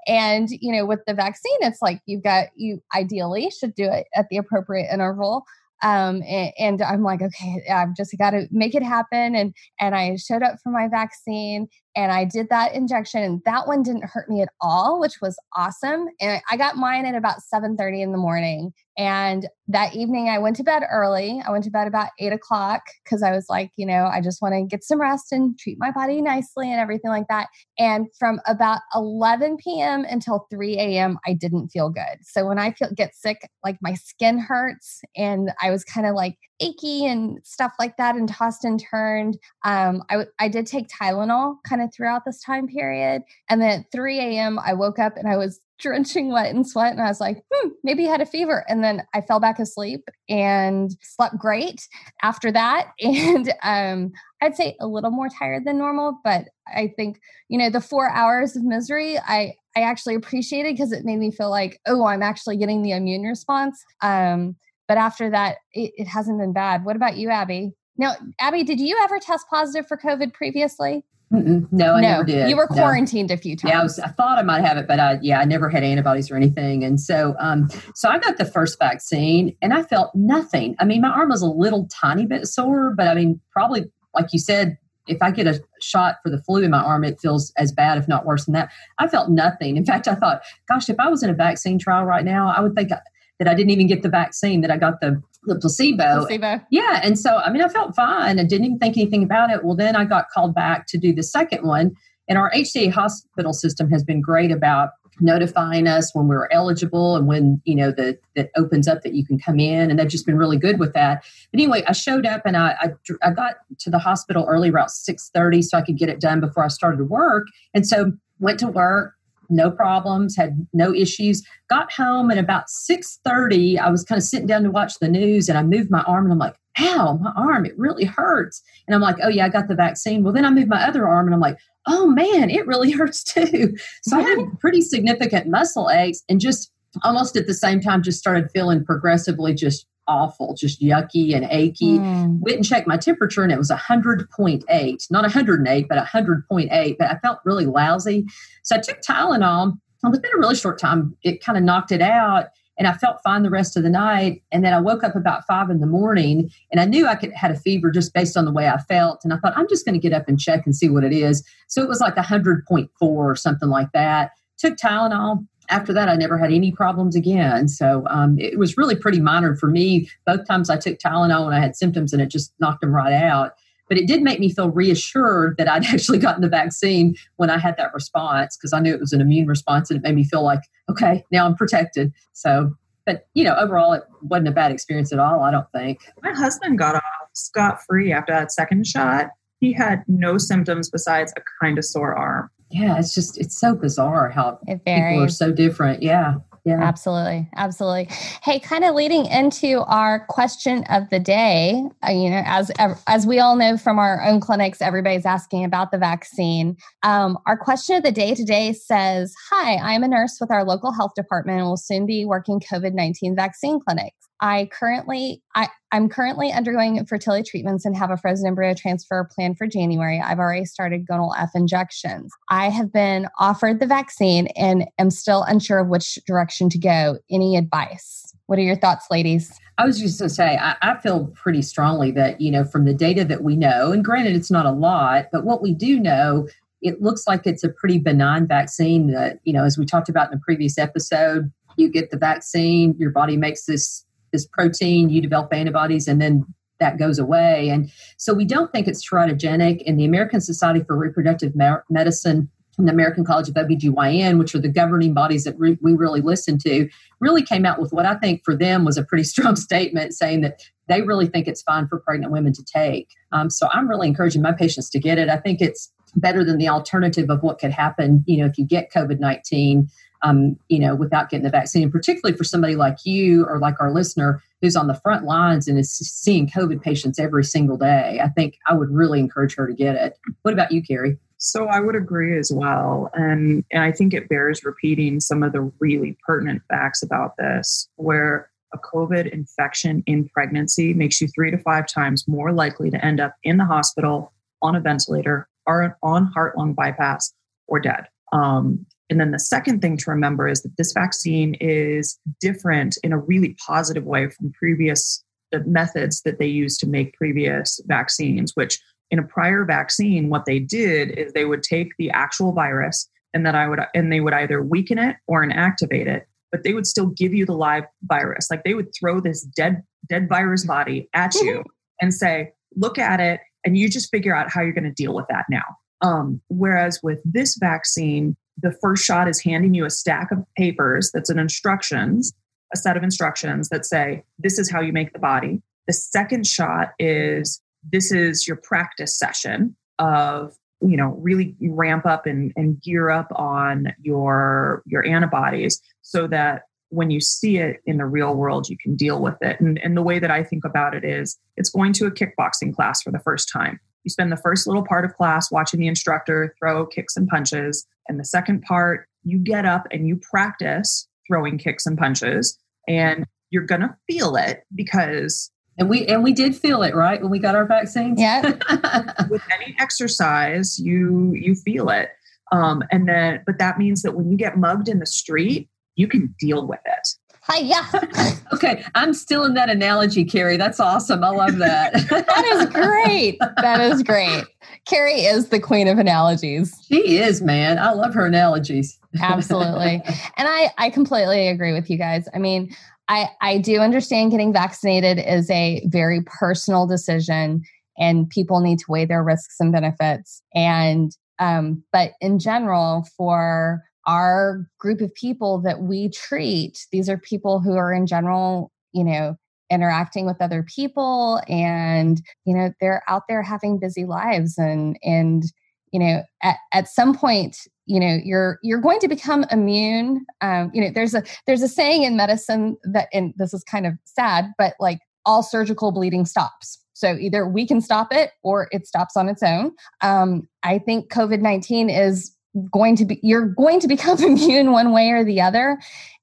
And, 0.07 0.49
you 0.51 0.73
know, 0.73 0.87
with 0.87 1.01
the 1.07 1.15
vaccine, 1.15 1.59
it's 1.61 1.83
like 1.83 2.01
you've 2.07 2.23
got, 2.23 2.49
you 2.57 2.83
ideally 2.95 3.51
should 3.51 3.75
do 3.75 3.85
it 3.85 4.07
at 4.15 4.27
the 4.31 4.37
appropriate 4.37 4.93
interval 4.93 5.45
um, 5.83 6.23
and, 6.27 6.53
and, 6.59 6.83
i'm 6.83 7.03
like 7.03 7.23
okay 7.23 7.63
i've 7.73 7.95
just 7.95 8.17
got 8.19 8.31
to 8.31 8.49
make 8.51 8.75
it 8.75 8.83
happen 8.83 9.35
and 9.35 9.55
and 9.81 9.95
i 9.95 10.17
showed 10.17 10.43
up 10.43 10.57
for 10.63 10.71
my 10.71 10.89
vaccine 10.89 11.69
and 11.99 12.13
i 12.13 12.25
did 12.25 12.49
that 12.49 12.73
injection 12.75 13.23
and 13.23 13.43
that 13.45 13.67
one 13.67 13.83
didn't 13.83 14.05
hurt 14.05 14.31
me 14.31 14.41
at 14.41 14.49
all 14.61 15.01
which 15.01 15.21
was 15.21 15.37
awesome 15.57 16.07
and 16.21 16.41
i 16.51 16.57
got 16.57 16.77
mine 16.77 17.05
at 17.05 17.17
about 17.17 17.43
7 17.43 17.77
30 17.77 18.01
in 18.01 18.13
the 18.13 18.19
morning 18.19 18.73
and 18.97 19.49
that 19.67 19.95
evening 19.95 20.29
i 20.29 20.39
went 20.39 20.57
to 20.57 20.63
bed 20.63 20.83
early. 20.91 21.43
I 21.47 21.51
went 21.51 21.65
to 21.65 21.71
bed 21.71 21.89
about 21.89 22.11
8 22.21 22.33
o'clock 22.33 22.83
because 23.05 23.23
i 23.23 23.33
was 23.33 23.47
like 23.51 23.71
you 23.77 23.85
know 23.85 24.07
i 24.07 24.21
just 24.21 24.41
want 24.41 24.55
to 24.55 24.65
get 24.65 24.85
some 24.85 25.01
rest 25.01 25.33
and 25.33 25.59
treat 25.59 25.77
my 25.79 25.91
body 25.91 26.23
nicely 26.23 26.71
and 26.71 26.81
everything 26.81 27.11
like 27.11 27.27
that 27.29 27.49
and 27.79 28.07
from 28.19 28.41
about 28.47 28.81
11 28.95 29.57
p.m 29.57 30.05
until 30.09 30.47
3 30.51 30.79
a.m 30.79 31.19
i 31.27 31.33
didn't 31.33 31.69
feel 31.69 31.91
good. 31.91 32.19
So 32.23 32.47
when 32.47 32.59
i 32.59 32.71
feel 32.71 32.91
get 32.95 33.15
sick 33.15 33.49
like 33.65 33.79
my 33.83 33.95
skin 33.95 34.39
hurts 34.39 35.03
and 35.17 35.51
I 35.61 35.71
was 35.71 35.85
kind 35.85 36.07
of 36.07 36.15
like 36.15 36.37
achy 36.61 37.07
and 37.07 37.41
stuff 37.45 37.73
like 37.79 37.97
that 37.97 38.17
and 38.17 38.29
tossed 38.29 38.65
and 38.65 38.81
turned. 38.81 39.39
Um, 39.65 40.03
I, 40.11 40.25
I 40.39 40.49
did 40.49 40.67
take 40.67 40.89
Tylenol 40.89 41.57
kind 41.65 41.83
of 41.83 41.93
throughout 41.93 42.25
this 42.25 42.43
time 42.43 42.67
period. 42.67 43.23
And 43.49 43.61
then 43.61 43.81
at 43.81 43.93
3 43.93 44.19
a.m., 44.19 44.59
I 44.59 44.73
woke 44.73 44.99
up 44.99 45.17
and 45.17 45.29
I 45.29 45.37
was 45.37 45.61
drenching 45.79 46.33
wet 46.33 46.53
in 46.53 46.65
sweat. 46.65 46.93
And 46.93 47.01
I 47.01 47.07
was 47.07 47.21
like, 47.21 47.45
hmm, 47.53 47.69
maybe 47.85 48.09
I 48.09 48.11
had 48.11 48.21
a 48.21 48.27
fever. 48.27 48.65
And 48.69 48.83
then 48.83 49.05
I 49.15 49.21
fell 49.21 49.39
back 49.39 49.61
asleep 49.61 50.09
and 50.29 50.91
slept 51.03 51.39
great 51.39 51.87
after 52.23 52.51
that. 52.53 52.89
And 53.01 53.53
um, 53.63 54.13
I'd 54.43 54.57
say 54.57 54.77
a 54.81 54.87
little 54.87 55.11
more 55.11 55.29
tired 55.29 55.65
than 55.65 55.79
normal, 55.79 56.19
but 56.25 56.47
I 56.67 56.93
think, 56.97 57.21
you 57.49 57.59
know, 57.59 57.71
the 57.71 57.81
four 57.81 58.11
hours 58.11 58.57
of 58.57 58.65
misery, 58.65 59.19
I, 59.19 59.55
I 59.77 59.83
actually 59.83 60.15
appreciated 60.17 60.75
because 60.75 60.93
it 60.93 61.05
made 61.05 61.19
me 61.19 61.31
feel 61.31 61.51
like, 61.51 61.81
oh, 61.87 62.05
I'm 62.05 62.23
actually 62.23 62.57
getting 62.57 62.83
the 62.83 62.93
immune 62.93 63.23
response. 63.23 63.83
Um, 64.03 64.57
but 64.89 64.97
after 64.97 65.31
that, 65.31 65.59
it, 65.73 65.93
it 65.97 66.09
hasn't 66.09 66.39
been 66.39 66.53
bad. 66.53 66.85
What 66.85 66.97
about 66.97 67.17
you, 67.17 67.31
Abby? 67.31 67.75
Now, 67.97 68.17
Abby, 68.41 68.65
did 68.65 68.81
you 68.81 68.97
ever 69.03 69.19
test 69.21 69.47
positive 69.51 69.87
for 69.87 69.97
COVID 69.97 70.33
previously? 70.33 71.05
Mm-mm, 71.33 71.71
no, 71.71 71.95
I 71.95 72.01
no, 72.01 72.09
never 72.09 72.25
did. 72.25 72.49
You 72.49 72.57
were 72.57 72.67
quarantined 72.67 73.29
no. 73.29 73.35
a 73.35 73.37
few 73.37 73.55
times. 73.55 73.71
Yeah, 73.71 73.81
I, 73.81 73.83
was, 73.83 73.99
I, 73.99 74.09
thought 74.09 74.39
I 74.39 74.43
might 74.43 74.65
have 74.65 74.79
it, 74.79 74.89
but 74.89 74.99
I, 74.99 75.19
yeah, 75.21 75.41
I 75.41 75.45
never 75.45 75.69
had 75.69 75.85
antibodies 75.85 76.31
or 76.31 76.37
anything. 76.37 76.85
And 76.85 76.99
so, 76.99 77.35
um, 77.39 77.69
so 77.95 78.09
I 78.09 78.19
got 78.19 78.39
the 78.39 78.47
first 78.47 78.79
vaccine, 78.79 79.55
and 79.61 79.75
I 79.75 79.83
felt 79.83 80.15
nothing. 80.15 80.75
I 80.79 80.87
mean, 80.87 81.03
my 81.03 81.11
arm 81.11 81.29
was 81.29 81.43
a 81.43 81.47
little 81.47 81.87
tiny 81.89 82.25
bit 82.25 82.47
sore, 82.47 82.95
but 82.97 83.09
I 83.09 83.15
mean, 83.15 83.41
probably 83.53 83.85
like 84.15 84.33
you 84.33 84.39
said, 84.39 84.79
if 85.07 85.19
I 85.23 85.31
get 85.31 85.47
a 85.47 85.63
shot 85.81 86.17
for 86.23 86.31
the 86.31 86.43
flu 86.43 86.63
in 86.63 86.71
my 86.71 86.83
arm, 86.83 87.05
it 87.05 87.21
feels 87.21 87.53
as 87.57 87.73
bad, 87.73 87.99
if 87.99 88.09
not 88.09 88.25
worse 88.25 88.45
than 88.45 88.55
that. 88.55 88.71
I 88.99 89.09
felt 89.09 89.31
nothing. 89.31 89.77
In 89.77 89.85
fact, 89.85 90.09
I 90.09 90.15
thought, 90.15 90.43
gosh, 90.69 90.89
if 90.89 90.99
I 90.99 91.09
was 91.09 91.23
in 91.23 91.31
a 91.31 91.35
vaccine 91.35 91.79
trial 91.79 92.05
right 92.05 92.25
now, 92.25 92.53
I 92.55 92.61
would 92.61 92.75
think 92.75 92.91
that 93.39 93.49
I 93.49 93.55
didn't 93.55 93.71
even 93.71 93.87
get 93.87 94.03
the 94.03 94.09
vaccine, 94.09 94.61
that 94.63 94.71
I 94.71 94.77
got 94.77 95.01
the 95.01 95.23
the 95.45 95.57
placebo. 95.57 96.27
placebo. 96.27 96.61
Yeah. 96.71 97.01
And 97.03 97.19
so, 97.19 97.37
I 97.37 97.51
mean, 97.51 97.63
I 97.63 97.69
felt 97.69 97.95
fine. 97.95 98.39
I 98.39 98.45
didn't 98.45 98.67
even 98.67 98.79
think 98.79 98.97
anything 98.97 99.23
about 99.23 99.51
it. 99.51 99.65
Well, 99.65 99.77
then 99.77 99.97
I 99.97 100.05
got 100.05 100.27
called 100.31 100.55
back 100.55 100.87
to 100.89 100.99
do 100.99 101.15
the 101.15 101.23
second 101.23 101.67
one. 101.67 101.95
And 102.29 102.37
our 102.37 102.51
HCA 102.53 102.91
hospital 102.91 103.53
system 103.53 103.91
has 103.91 104.05
been 104.05 104.21
great 104.21 104.51
about 104.51 104.91
notifying 105.21 105.87
us 105.87 106.15
when 106.15 106.29
we're 106.29 106.49
eligible 106.51 107.17
and 107.17 107.27
when 107.27 107.61
you 107.65 107.75
know 107.75 107.91
that 107.91 108.21
that 108.37 108.51
opens 108.57 108.87
up 108.87 109.03
that 109.03 109.15
you 109.15 109.27
can 109.27 109.37
come 109.37 109.59
in 109.59 109.91
and 109.91 109.99
they've 109.99 110.09
just 110.09 110.25
been 110.25 110.37
really 110.37 110.57
good 110.57 110.79
with 110.79 110.93
that 110.93 111.25
but 111.51 111.61
anyway 111.61 111.83
i 111.89 111.93
showed 111.93 112.25
up 112.25 112.43
and 112.45 112.57
i 112.57 112.77
i, 112.81 112.89
I 113.23 113.33
got 113.33 113.57
to 113.81 113.91
the 113.91 113.99
hospital 113.99 114.47
early 114.49 114.69
about 114.69 114.91
6.30 114.91 115.65
so 115.65 115.77
i 115.77 115.83
could 115.83 115.99
get 115.99 116.09
it 116.09 116.21
done 116.21 116.39
before 116.41 116.65
i 116.65 116.69
started 116.69 117.03
work 117.09 117.49
and 117.75 117.85
so 117.85 118.13
went 118.39 118.61
to 118.61 118.69
work 118.69 119.15
no 119.49 119.71
problems, 119.71 120.37
had 120.37 120.67
no 120.73 120.95
issues. 120.95 121.43
Got 121.69 121.93
home 121.93 122.31
and 122.31 122.41
about 122.41 122.65
6:30, 122.69 123.79
I 123.79 123.91
was 123.91 124.05
kind 124.05 124.19
of 124.19 124.25
sitting 124.25 124.47
down 124.47 124.63
to 124.65 124.71
watch 124.71 124.99
the 125.01 125.09
news 125.09 125.49
and 125.49 125.59
I 125.59 125.63
moved 125.63 125.91
my 125.91 126.03
arm 126.03 126.25
and 126.25 126.33
I'm 126.33 126.39
like, 126.39 126.57
ow, 126.81 127.19
my 127.21 127.33
arm, 127.37 127.67
it 127.67 127.79
really 127.79 128.05
hurts. 128.05 128.63
And 128.87 128.95
I'm 128.95 129.01
like, 129.01 129.17
oh 129.23 129.29
yeah, 129.29 129.47
I 129.47 129.49
got 129.49 129.69
the 129.69 129.75
vaccine. 129.75 130.23
Well, 130.23 130.33
then 130.33 130.45
I 130.45 130.51
moved 130.51 130.69
my 130.69 130.83
other 130.87 131.09
arm 131.09 131.27
and 131.27 131.35
I'm 131.35 131.41
like, 131.41 131.59
oh 131.87 132.07
man, 132.07 132.51
it 132.51 132.67
really 132.67 132.91
hurts 132.93 133.25
too. 133.25 133.77
So 134.03 134.19
I 134.19 134.23
had 134.23 134.61
pretty 134.61 134.81
significant 134.81 135.49
muscle 135.49 135.91
aches 135.91 136.23
and 136.29 136.41
just 136.41 136.71
almost 137.03 137.37
at 137.37 137.47
the 137.47 137.55
same 137.55 137.81
time 137.81 138.03
just 138.03 138.19
started 138.19 138.51
feeling 138.53 138.85
progressively 138.85 139.55
just 139.55 139.87
awful, 140.09 140.55
just 140.55 140.81
yucky 140.81 141.35
and 141.35 141.47
achy. 141.51 141.99
Mm. 141.99 142.41
Went 142.41 142.57
and 142.57 142.67
checked 142.67 142.89
my 142.89 142.97
temperature 142.97 143.43
and 143.43 143.53
it 143.53 143.59
was 143.59 143.71
100.8, 143.71 145.11
not 145.11 145.23
108, 145.23 145.87
but 145.89 146.05
100.8. 146.05 146.97
But 146.99 147.11
I 147.11 147.19
felt 147.19 147.39
really 147.45 147.67
lousy. 147.67 148.27
So 148.65 148.77
I 148.77 148.81
took 148.81 149.01
Tylenol. 149.01 149.79
And 150.03 150.13
within 150.13 150.31
a 150.35 150.39
really 150.39 150.55
short 150.55 150.79
time, 150.79 151.17
it 151.25 151.43
kind 151.43 151.59
of 151.59 151.65
knocked 151.65 151.93
it 151.93 152.01
out. 152.01 152.47
And 152.79 152.87
I 152.87 152.93
felt 152.93 153.19
fine 153.25 153.43
the 153.43 153.51
rest 153.51 153.77
of 153.77 153.83
the 153.83 153.91
night. 153.91 154.43
And 154.53 154.65
then 154.65 154.73
I 154.73 154.81
woke 154.81 155.03
up 155.03 155.17
about 155.17 155.45
five 155.49 155.69
in 155.69 155.81
the 155.81 155.87
morning 155.87 156.49
and 156.71 156.81
I 156.81 156.85
knew 156.85 157.09
I 157.09 157.17
could 157.17 157.33
had 157.33 157.51
a 157.51 157.59
fever 157.59 157.91
just 157.91 158.15
based 158.15 158.37
on 158.37 158.45
the 158.45 158.53
way 158.53 158.69
I 158.69 158.79
felt. 158.79 159.21
And 159.25 159.33
I 159.33 159.39
thought, 159.39 159.57
I'm 159.57 159.69
just 159.69 159.85
going 159.85 159.95
to 159.95 160.01
get 160.01 160.13
up 160.13 160.29
and 160.29 160.39
check 160.39 160.65
and 160.65 160.77
see 160.77 160.89
what 160.89 161.03
it 161.03 161.13
is. 161.13 161.45
So 161.67 161.83
it 161.83 161.89
was 161.89 162.01
like 162.01 162.15
100.4 162.15 162.89
or 163.01 163.35
something 163.35 163.69
like 163.69 163.91
that. 163.93 164.31
Took 164.59 164.77
Tylenol, 164.77 165.45
after 165.69 165.93
that, 165.93 166.09
I 166.09 166.17
never 166.17 166.39
had 166.39 166.53
any 166.53 166.73
problems 166.73 167.15
again. 167.15 167.69
So 167.69 168.05
um, 168.09 168.39
it 168.39 168.59
was 168.59 168.77
really 168.77 168.97
pretty 168.97 169.21
minor 169.21 169.55
for 169.57 169.69
me. 169.69 170.09
Both 170.27 170.47
times 170.47 170.71
I 170.71 170.77
took 170.77 170.99
Tylenol 170.99 171.47
when 171.47 171.55
I 171.55 171.61
had 171.61 171.77
symptoms 171.77 172.13
and 172.13 172.23
it 172.23 172.31
just 172.31 172.53
knocked 172.59 172.81
them 172.81 172.95
right 172.95 173.13
out. 173.13 173.53
But 173.89 173.99
it 173.99 174.07
did 174.07 174.23
make 174.23 174.39
me 174.39 174.53
feel 174.53 174.71
reassured 174.71 175.57
that 175.57 175.69
I'd 175.69 175.85
actually 175.93 176.19
gotten 176.19 176.43
the 176.43 176.49
vaccine 176.49 177.17
when 177.37 177.51
I 177.51 177.59
had 177.59 177.77
that 177.77 177.93
response 177.95 178.57
because 178.57 178.73
I 178.73 178.81
knew 178.81 178.95
it 178.95 179.01
was 179.01 179.13
an 179.13 179.21
immune 179.21 179.47
response 179.47 179.91
and 179.91 179.99
it 179.99 180.03
made 180.03 180.15
me 180.15 180.25
feel 180.25 180.43
like, 180.43 180.61
okay, 180.91 181.25
now 181.31 181.47
I'm 181.47 181.55
protected. 181.55 182.13
So, 182.33 182.75
but 183.05 183.27
you 183.35 183.45
know, 183.45 183.55
overall, 183.57 183.93
it 183.93 184.05
wasn't 184.23 184.49
a 184.49 184.53
bad 184.53 184.73
experience 184.73 185.13
at 185.13 185.19
all, 185.19 185.43
I 185.43 185.51
don't 185.51 185.71
think. 185.73 186.01
My 186.23 186.33
husband 186.33 186.79
got 186.79 186.97
off 186.97 187.03
scot 187.33 187.79
free 187.87 188.13
after 188.13 188.33
that 188.33 188.53
second 188.53 188.87
shot. 188.87 189.29
He 189.61 189.73
had 189.73 190.05
no 190.07 190.39
symptoms 190.39 190.91
besides 190.91 191.33
a 191.37 191.41
kind 191.63 191.79
of 191.79 191.85
sore 191.85 192.15
arm 192.15 192.51
yeah, 192.71 192.99
it's 192.99 193.15
just 193.15 193.39
it's 193.39 193.59
so 193.59 193.75
bizarre 193.75 194.31
how 194.31 194.59
people 194.67 195.23
are 195.23 195.29
so 195.29 195.53
different. 195.53 196.03
Yeah. 196.03 196.37
Yeah. 196.65 196.83
Absolutely. 196.83 197.49
Absolutely. 197.57 198.15
Hey, 198.43 198.61
kind 198.61 198.85
of 198.85 198.95
leading 198.95 199.25
into 199.25 199.81
our 199.87 200.27
question 200.29 200.85
of 200.91 201.09
the 201.09 201.19
day, 201.19 201.83
uh, 202.07 202.11
you 202.11 202.29
know, 202.29 202.43
as 202.45 202.71
as 203.07 203.27
we 203.27 203.39
all 203.39 203.57
know 203.57 203.79
from 203.79 203.99
our 203.99 204.23
own 204.23 204.39
clinics, 204.41 204.83
everybody's 204.83 205.25
asking 205.25 205.65
about 205.65 205.93
the 205.93 205.99
vaccine. 205.99 206.77
Um, 207.03 207.39
our 207.47 207.57
question 207.57 207.97
of 207.97 208.03
the 208.03 208.13
day 208.13 208.35
today 208.35 208.75
says, 208.75 209.35
"Hi, 209.51 209.77
I'm 209.77 210.03
a 210.03 210.09
nurse 210.09 210.37
with 210.41 210.51
our 210.51 210.63
local 210.63 210.93
health 210.93 211.13
department 211.17 211.61
and 211.61 211.69
will 211.69 211.79
soon 211.79 212.05
be 212.05 212.27
working 212.27 212.61
COVID 212.61 212.93
nineteen 212.93 213.35
vaccine 213.35 213.81
clinics. 213.81 214.28
I 214.41 214.69
currently 214.73 215.43
I, 215.55 215.69
I'm 215.91 216.09
currently 216.09 216.53
undergoing 216.53 217.05
fertility 217.07 217.49
treatments 217.49 217.85
and 217.85 217.97
have 217.97 218.11
a 218.11 218.17
frozen 218.17 218.47
embryo 218.47 218.75
transfer 218.75 219.29
planned 219.35 219.59
for 219.59 219.67
January. 219.67 220.21
I've 220.21 220.39
already 220.39 220.65
started 220.65 221.07
Gonal-f 221.07 221.51
injections. 221.55 222.33
I 222.51 222.69
have 222.69 222.93
been 222.93 223.27
offered 223.39 223.81
the 223.81 223.87
vaccine 223.87 224.49
and 224.49 224.87
am 224.99 225.11
still 225.11 225.43
unsure 225.43 225.79
of 225.79 225.89
which 225.89 226.19
direction 226.27 226.69
to 226.71 226.79
go. 226.79 227.19
Any 227.31 227.57
advice? 227.57 228.35
What 228.47 228.59
are 228.59 228.63
your 228.63 228.77
thoughts, 228.77 229.07
ladies? 229.11 229.53
I 229.77 229.85
was 229.85 230.01
just 230.01 230.19
going 230.19 230.29
to 230.29 230.35
say, 230.35 230.57
I, 230.57 230.77
I, 230.83 230.99
feel 230.99 231.27
pretty 231.35 231.63
strongly 231.63 232.11
that, 232.13 232.41
you 232.41 232.51
know, 232.51 232.65
from 232.65 232.85
the 232.85 232.95
data 232.95 233.25
that 233.27 233.45
we 233.45 233.57
know, 233.57 233.93
and 233.93 234.05
granted, 234.05 234.35
it's 234.35 234.51
not 234.51 234.67
a 234.67 234.73
lot, 234.73 235.27
but 235.31 235.45
what 235.45 235.63
we 235.63 235.73
do 235.73 236.01
know, 236.01 236.49
it 236.83 237.01
looks 237.01 237.27
like 237.27 237.47
it's 237.47 237.63
a 237.63 237.69
pretty 237.69 237.99
benign 237.99 238.47
vaccine 238.47 239.13
that, 239.13 239.39
you 239.45 239.53
know, 239.53 239.65
as 239.65 239.79
we 239.79 239.85
talked 239.85 240.09
about 240.09 240.33
in 240.33 240.39
a 240.39 240.41
previous 240.41 240.79
episode, 240.79 241.53
you 241.77 241.89
get 241.91 242.11
the 242.11 242.17
vaccine, 242.17 242.97
your 242.99 243.11
body 243.11 243.37
makes 243.37 243.67
this 243.67 244.05
this 244.33 244.47
protein, 244.47 245.11
you 245.11 245.21
develop 245.21 245.53
antibodies, 245.53 246.09
and 246.09 246.21
then 246.21 246.45
that 246.81 246.99
goes 246.99 247.19
away. 247.19 247.69
And 247.69 247.91
so 248.17 248.33
we 248.33 248.45
don't 248.45 248.71
think 248.73 248.87
it's 248.87 249.09
teratogenic. 249.09 249.83
And 249.87 249.99
the 249.99 250.05
American 250.05 250.41
Society 250.41 250.85
for 250.85 250.97
Reproductive 250.97 251.55
Medicine 251.91 252.49
and 252.79 252.87
the 252.87 252.93
American 252.93 253.25
College 253.25 253.49
of 253.49 253.55
OBGYN, 253.55 254.39
which 254.39 254.55
are 254.55 254.61
the 254.61 254.69
governing 254.69 255.13
bodies 255.13 255.45
that 255.45 255.59
re- 255.59 255.79
we 255.83 255.95
really 255.95 256.21
listen 256.21 256.59
to, 256.59 256.89
really 257.21 257.43
came 257.43 257.67
out 257.67 257.81
with 257.81 257.93
what 257.93 258.07
I 258.07 258.15
think 258.15 258.45
for 258.45 258.55
them 258.55 258.85
was 258.85 258.97
a 258.97 259.03
pretty 259.03 259.25
strong 259.33 259.57
statement 259.57 260.15
saying 260.15 260.43
that 260.43 260.63
they 260.89 261.03
really 261.03 261.27
think 261.27 261.49
it's 261.49 261.63
fine 261.63 261.89
for 261.89 261.99
pregnant 261.99 262.33
women 262.33 262.53
to 262.55 262.65
take. 262.65 263.11
Um, 263.33 263.51
so 263.51 263.69
I'm 263.73 263.89
really 263.89 264.09
encouraging 264.09 264.43
my 264.43 264.53
patients 264.53 264.89
to 264.91 265.01
get 265.01 265.19
it. 265.19 265.29
I 265.29 265.37
think 265.37 265.61
it's 265.61 265.93
better 266.17 266.45
than 266.45 266.59
the 266.59 266.69
alternative 266.69 267.29
of 267.29 267.43
what 267.43 267.59
could 267.59 267.73
happen, 267.73 268.25
you 268.27 268.39
know, 268.39 268.47
if 268.47 268.57
you 268.57 268.65
get 268.65 268.93
COVID 268.93 269.21
19 269.21 269.89
um, 270.23 270.57
you 270.69 270.79
know, 270.79 270.95
without 270.95 271.31
getting 271.31 271.45
the 271.45 271.51
vaccine, 271.51 271.85
and 271.85 271.93
particularly 271.93 272.37
for 272.37 272.45
somebody 272.45 272.77
like 272.77 272.99
you 273.05 273.45
or 273.47 273.59
like 273.59 273.81
our 273.81 273.93
listener 273.93 274.43
who's 274.61 274.77
on 274.77 274.89
the 274.89 274.95
front 274.95 275.25
lines 275.25 275.69
and 275.69 275.79
is 275.79 275.93
seeing 275.93 276.49
COVID 276.49 276.83
patients 276.83 277.19
every 277.19 277.45
single 277.45 277.77
day. 277.77 278.21
I 278.23 278.29
think 278.29 278.59
I 278.67 278.75
would 278.75 278.91
really 278.91 279.21
encourage 279.21 279.55
her 279.57 279.67
to 279.67 279.73
get 279.73 279.95
it. 279.95 280.19
What 280.43 280.55
about 280.55 280.73
you, 280.73 280.83
Carrie? 280.83 281.17
So 281.37 281.67
I 281.67 281.79
would 281.79 281.95
agree 281.95 282.37
as 282.37 282.51
well. 282.53 283.11
And, 283.15 283.65
and 283.71 283.85
I 283.85 283.93
think 283.93 284.13
it 284.13 284.29
bears 284.29 284.65
repeating 284.65 285.21
some 285.21 285.45
of 285.45 285.53
the 285.53 285.71
really 285.79 286.19
pertinent 286.27 286.63
facts 286.69 287.01
about 287.03 287.37
this, 287.39 287.89
where 287.95 288.51
a 288.75 288.79
COVID 288.79 289.31
infection 289.31 290.03
in 290.07 290.29
pregnancy 290.29 290.93
makes 290.93 291.21
you 291.21 291.29
three 291.29 291.53
to 291.53 291.59
five 291.59 291.87
times 291.87 292.27
more 292.27 292.53
likely 292.53 292.91
to 292.91 293.05
end 293.05 293.21
up 293.21 293.35
in 293.45 293.57
the 293.57 293.65
hospital 293.65 294.33
on 294.61 294.75
a 294.75 294.81
ventilator 294.81 295.49
or 295.65 295.97
on 296.03 296.27
heart 296.27 296.59
lung 296.59 296.75
bypass 296.75 297.33
or 297.69 297.79
dead. 297.79 298.07
Um, 298.33 298.85
and 299.11 299.21
then 299.21 299.31
the 299.31 299.39
second 299.39 299.81
thing 299.81 299.97
to 299.97 300.11
remember 300.11 300.49
is 300.49 300.63
that 300.63 300.77
this 300.77 300.93
vaccine 300.93 301.55
is 301.61 302.19
different 302.41 302.97
in 303.03 303.13
a 303.13 303.19
really 303.19 303.57
positive 303.67 304.05
way 304.05 304.29
from 304.29 304.53
previous 304.53 305.25
methods 305.65 306.23
that 306.23 306.39
they 306.39 306.47
used 306.47 306.79
to 306.81 306.87
make 306.87 307.15
previous 307.15 307.81
vaccines, 307.87 308.53
which 308.55 308.79
in 309.11 309.19
a 309.19 309.23
prior 309.23 309.65
vaccine, 309.65 310.29
what 310.29 310.45
they 310.45 310.59
did 310.59 311.11
is 311.13 311.33
they 311.33 311.47
would 311.47 311.63
take 311.63 311.93
the 311.99 312.11
actual 312.11 312.53
virus 312.53 313.09
and 313.33 313.47
then 313.47 313.55
I 313.55 313.69
would 313.69 313.81
and 313.95 314.13
they 314.13 314.21
would 314.21 314.35
either 314.35 314.63
weaken 314.63 314.99
it 314.99 315.17
or 315.27 315.45
inactivate 315.45 316.07
it, 316.07 316.27
but 316.51 316.63
they 316.63 316.75
would 316.75 316.87
still 316.87 317.07
give 317.07 317.33
you 317.33 317.47
the 317.47 317.55
live 317.55 317.85
virus. 318.03 318.49
Like 318.51 318.65
they 318.65 318.75
would 318.75 318.91
throw 318.99 319.21
this 319.21 319.43
dead 319.43 319.83
dead 320.09 320.29
virus 320.29 320.67
body 320.67 321.09
at 321.15 321.35
you 321.35 321.65
and 322.01 322.13
say, 322.13 322.53
look 322.77 322.99
at 322.99 323.21
it, 323.21 323.41
and 323.65 323.77
you 323.77 323.89
just 323.89 324.11
figure 324.11 324.35
out 324.35 324.51
how 324.51 324.63
you're 324.63 324.73
going 324.73 324.85
to 324.85 324.91
deal 324.91 325.15
with 325.15 325.27
that 325.29 325.45
now. 325.51 325.65
Um, 326.01 326.41
whereas 326.49 327.01
with 327.03 327.21
this 327.25 327.57
vaccine, 327.59 328.37
the 328.61 328.73
first 328.81 329.05
shot 329.05 329.29
is 329.29 329.41
handing 329.41 329.75
you 329.75 329.85
a 329.85 329.91
stack 329.91 330.31
of 330.31 330.45
papers 330.57 331.11
that's 331.13 331.31
an 331.31 331.39
instructions, 331.39 332.33
a 332.75 332.77
set 332.77 332.97
of 332.97 333.03
instructions 333.03 333.69
that 333.69 333.87
say, 333.87 334.25
this 334.39 334.59
is 334.59 334.71
how 334.71 334.81
you 334.81 334.93
make 334.93 335.13
the 335.13 335.19
body. 335.19 335.63
The 335.87 335.93
second 335.93 336.47
shot 336.47 336.93
is 336.99 337.61
this 337.93 338.13
is 338.13 338.47
your 338.47 338.57
practice 338.57 339.17
session 339.19 339.77
of 339.99 340.55
you 340.81 340.97
know 340.97 341.17
really 341.21 341.57
ramp 341.61 342.07
up 342.07 342.27
and, 342.27 342.53
and 342.57 342.81
gear 342.83 343.11
up 343.11 343.29
on 343.35 343.93
your 344.01 344.83
your 344.87 345.05
antibodies 345.05 345.81
so 346.03 346.27
that 346.29 346.63
when 346.91 347.11
you 347.11 347.21
see 347.21 347.59
it 347.59 347.81
in 347.85 347.97
the 347.97 348.07
real 348.07 348.35
world 348.35 348.69
you 348.69 348.77
can 348.79 348.97
deal 348.97 349.21
with 349.21 349.35
it. 349.43 349.61
And, 349.61 349.79
and 349.83 349.97
the 349.97 350.03
way 350.03 350.19
that 350.19 350.31
i 350.31 350.45
think 350.45 350.65
about 350.65 350.95
it 350.95 351.05
is 351.05 351.39
it's 351.57 351.71
going 351.71 351.93
to 351.95 352.07
a 352.07 352.11
kickboxing 352.11 352.75
class 352.75 353.03
for 353.03 353.11
the 353.11 353.19
first 353.21 353.51
time. 353.53 353.81
You 354.05 354.11
spend 354.11 354.31
the 354.31 354.37
first 354.37 354.67
little 354.67 354.85
part 354.85 355.05
of 355.05 355.15
class 355.15 355.51
watching 355.51 355.81
the 355.81 355.89
instructor 355.89 356.55
throw 356.59 356.87
kicks 356.87 357.17
and 357.17 357.29
punches 357.29 357.87
and 358.09 358.19
the 358.19 358.25
second 358.25 358.63
part 358.63 359.09
you 359.23 359.39
get 359.39 359.65
up 359.65 359.87
and 359.91 360.07
you 360.07 360.21
practice 360.31 361.09
throwing 361.27 361.59
kicks 361.59 361.87
and 361.87 361.99
punches 361.99 362.59
and 362.87 363.27
you're 363.51 363.65
going 363.65 363.81
to 363.81 363.95
feel 364.09 364.37
it 364.37 364.63
because 364.75 365.51
and 365.79 365.89
we 365.89 366.07
and 366.07 366.25
we 366.25 366.33
did 366.33 366.57
feel 366.57 366.83
it, 366.83 366.95
right, 366.95 367.23
when 367.23 367.31
we 367.31 367.39
got 367.39 367.55
our 367.55 367.65
vaccines. 367.65 368.21
Yeah. 368.21 368.43
with 369.31 369.43
any 369.53 369.77
exercise, 369.79 370.79
you 370.79 371.33
you 371.35 371.55
feel 371.55 371.89
it. 371.89 372.11
Um, 372.51 372.83
and 372.91 373.09
then, 373.09 373.43
but 373.47 373.59
that 373.59 373.79
means 373.79 374.03
that 374.03 374.15
when 374.15 374.31
you 374.31 374.37
get 374.37 374.59
mugged 374.59 374.89
in 374.89 374.99
the 374.99 375.07
street, 375.07 375.69
you 375.95 376.09
can 376.09 376.35
deal 376.41 376.67
with 376.67 376.81
it. 376.85 377.09
Hi, 377.51 377.61
yeah. 377.61 378.35
okay, 378.53 378.85
I'm 378.95 379.15
still 379.15 379.45
in 379.45 379.55
that 379.55 379.71
analogy, 379.71 380.25
Carrie. 380.25 380.59
That's 380.59 380.79
awesome. 380.79 381.25
I 381.25 381.31
love 381.31 381.57
that. 381.57 381.93
that 382.11 382.45
is 382.45 382.67
great. 382.67 383.39
That 383.63 383.81
is 383.81 384.03
great. 384.03 384.45
Carrie 384.85 385.23
is 385.23 385.49
the 385.49 385.59
queen 385.59 385.89
of 385.89 385.99
analogies. 385.99 386.75
She 386.87 387.17
is, 387.19 387.41
man. 387.41 387.79
I 387.79 387.93
love 387.93 388.13
her 388.15 388.27
analogies. 388.27 388.99
Absolutely. 389.21 390.03
And 390.37 390.47
I 390.49 390.71
I 390.79 390.91
completely 390.91 391.49
agree 391.49 391.73
with 391.73 391.91
you 391.91 391.99
guys. 391.99 392.29
I 392.35 392.39
mean, 392.39 392.75
I, 393.09 393.29
I 393.41 393.59
do 393.59 393.81
understand 393.81 394.31
getting 394.31 394.53
vaccinated 394.53 395.19
is 395.19 395.51
a 395.51 395.83
very 395.87 396.23
personal 396.23 396.87
decision 396.87 397.63
and 397.99 398.29
people 398.29 398.61
need 398.61 398.79
to 398.81 398.85
weigh 398.89 399.07
their 399.07 399.25
risks 399.25 399.57
and 399.59 399.73
benefits. 399.73 400.43
And, 400.55 401.11
um, 401.39 401.83
but 401.93 402.13
in 402.21 402.39
general, 402.39 403.07
for 403.17 403.83
our 404.09 404.67
group 404.79 405.03
of 405.03 405.15
people 405.15 405.61
that 405.61 405.83
we 405.83 406.09
treat, 406.09 406.87
these 406.91 407.09
are 407.11 407.19
people 407.19 407.61
who 407.61 407.77
are 407.77 407.93
in 407.93 408.07
general, 408.07 408.73
you 408.93 409.05
know, 409.05 409.37
interacting 409.71 410.25
with 410.25 410.41
other 410.41 410.63
people 410.63 411.43
and, 411.47 412.23
you 412.47 412.57
know, 412.57 412.73
they're 412.81 413.03
out 413.07 413.25
there 413.29 413.43
having 413.43 413.79
busy 413.79 414.07
lives 414.07 414.57
and, 414.57 414.99
and, 415.05 415.45
you 415.93 416.01
know, 416.01 416.23
at, 416.43 416.57
at 416.73 416.89
some 416.89 417.15
point, 417.15 417.59
you 417.89 417.99
know 417.99 418.19
you're 418.23 418.59
you're 418.63 418.83
going 418.83 419.01
to 419.01 419.09
become 419.09 419.47
immune. 419.51 420.27
Um, 420.43 420.71
you 420.75 420.83
know 420.83 420.91
there's 420.95 421.15
a 421.15 421.23
there's 421.47 421.63
a 421.63 421.69
saying 421.69 422.03
in 422.03 422.19
medicine 422.19 422.77
that 422.85 423.09
and 423.15 423.33
this 423.39 423.55
is 423.55 423.65
kind 423.65 423.87
of 423.87 423.95
sad 424.05 424.53
but 424.59 424.75
like 424.79 424.99
all 425.25 425.43
surgical 425.43 425.91
bleeding 425.91 426.27
stops. 426.27 426.79
So 426.93 427.17
either 427.17 427.49
we 427.49 427.67
can 427.67 427.81
stop 427.81 428.09
it 428.13 428.33
or 428.43 428.69
it 428.73 428.87
stops 428.87 429.17
on 429.17 429.31
its 429.31 429.43
own. 429.43 429.73
Um, 430.03 430.47
i 430.63 430.79
think 430.79 431.11
covid-19 431.11 431.89
is 431.91 432.37
going 432.73 432.97
to 432.97 433.05
be 433.05 433.21
you're 433.23 433.47
going 433.47 433.81
to 433.81 433.89
become 433.89 434.19
immune 434.23 434.73
one 434.73 434.93
way 434.93 435.11
or 435.11 435.25
the 435.25 435.41
other. 435.41 435.79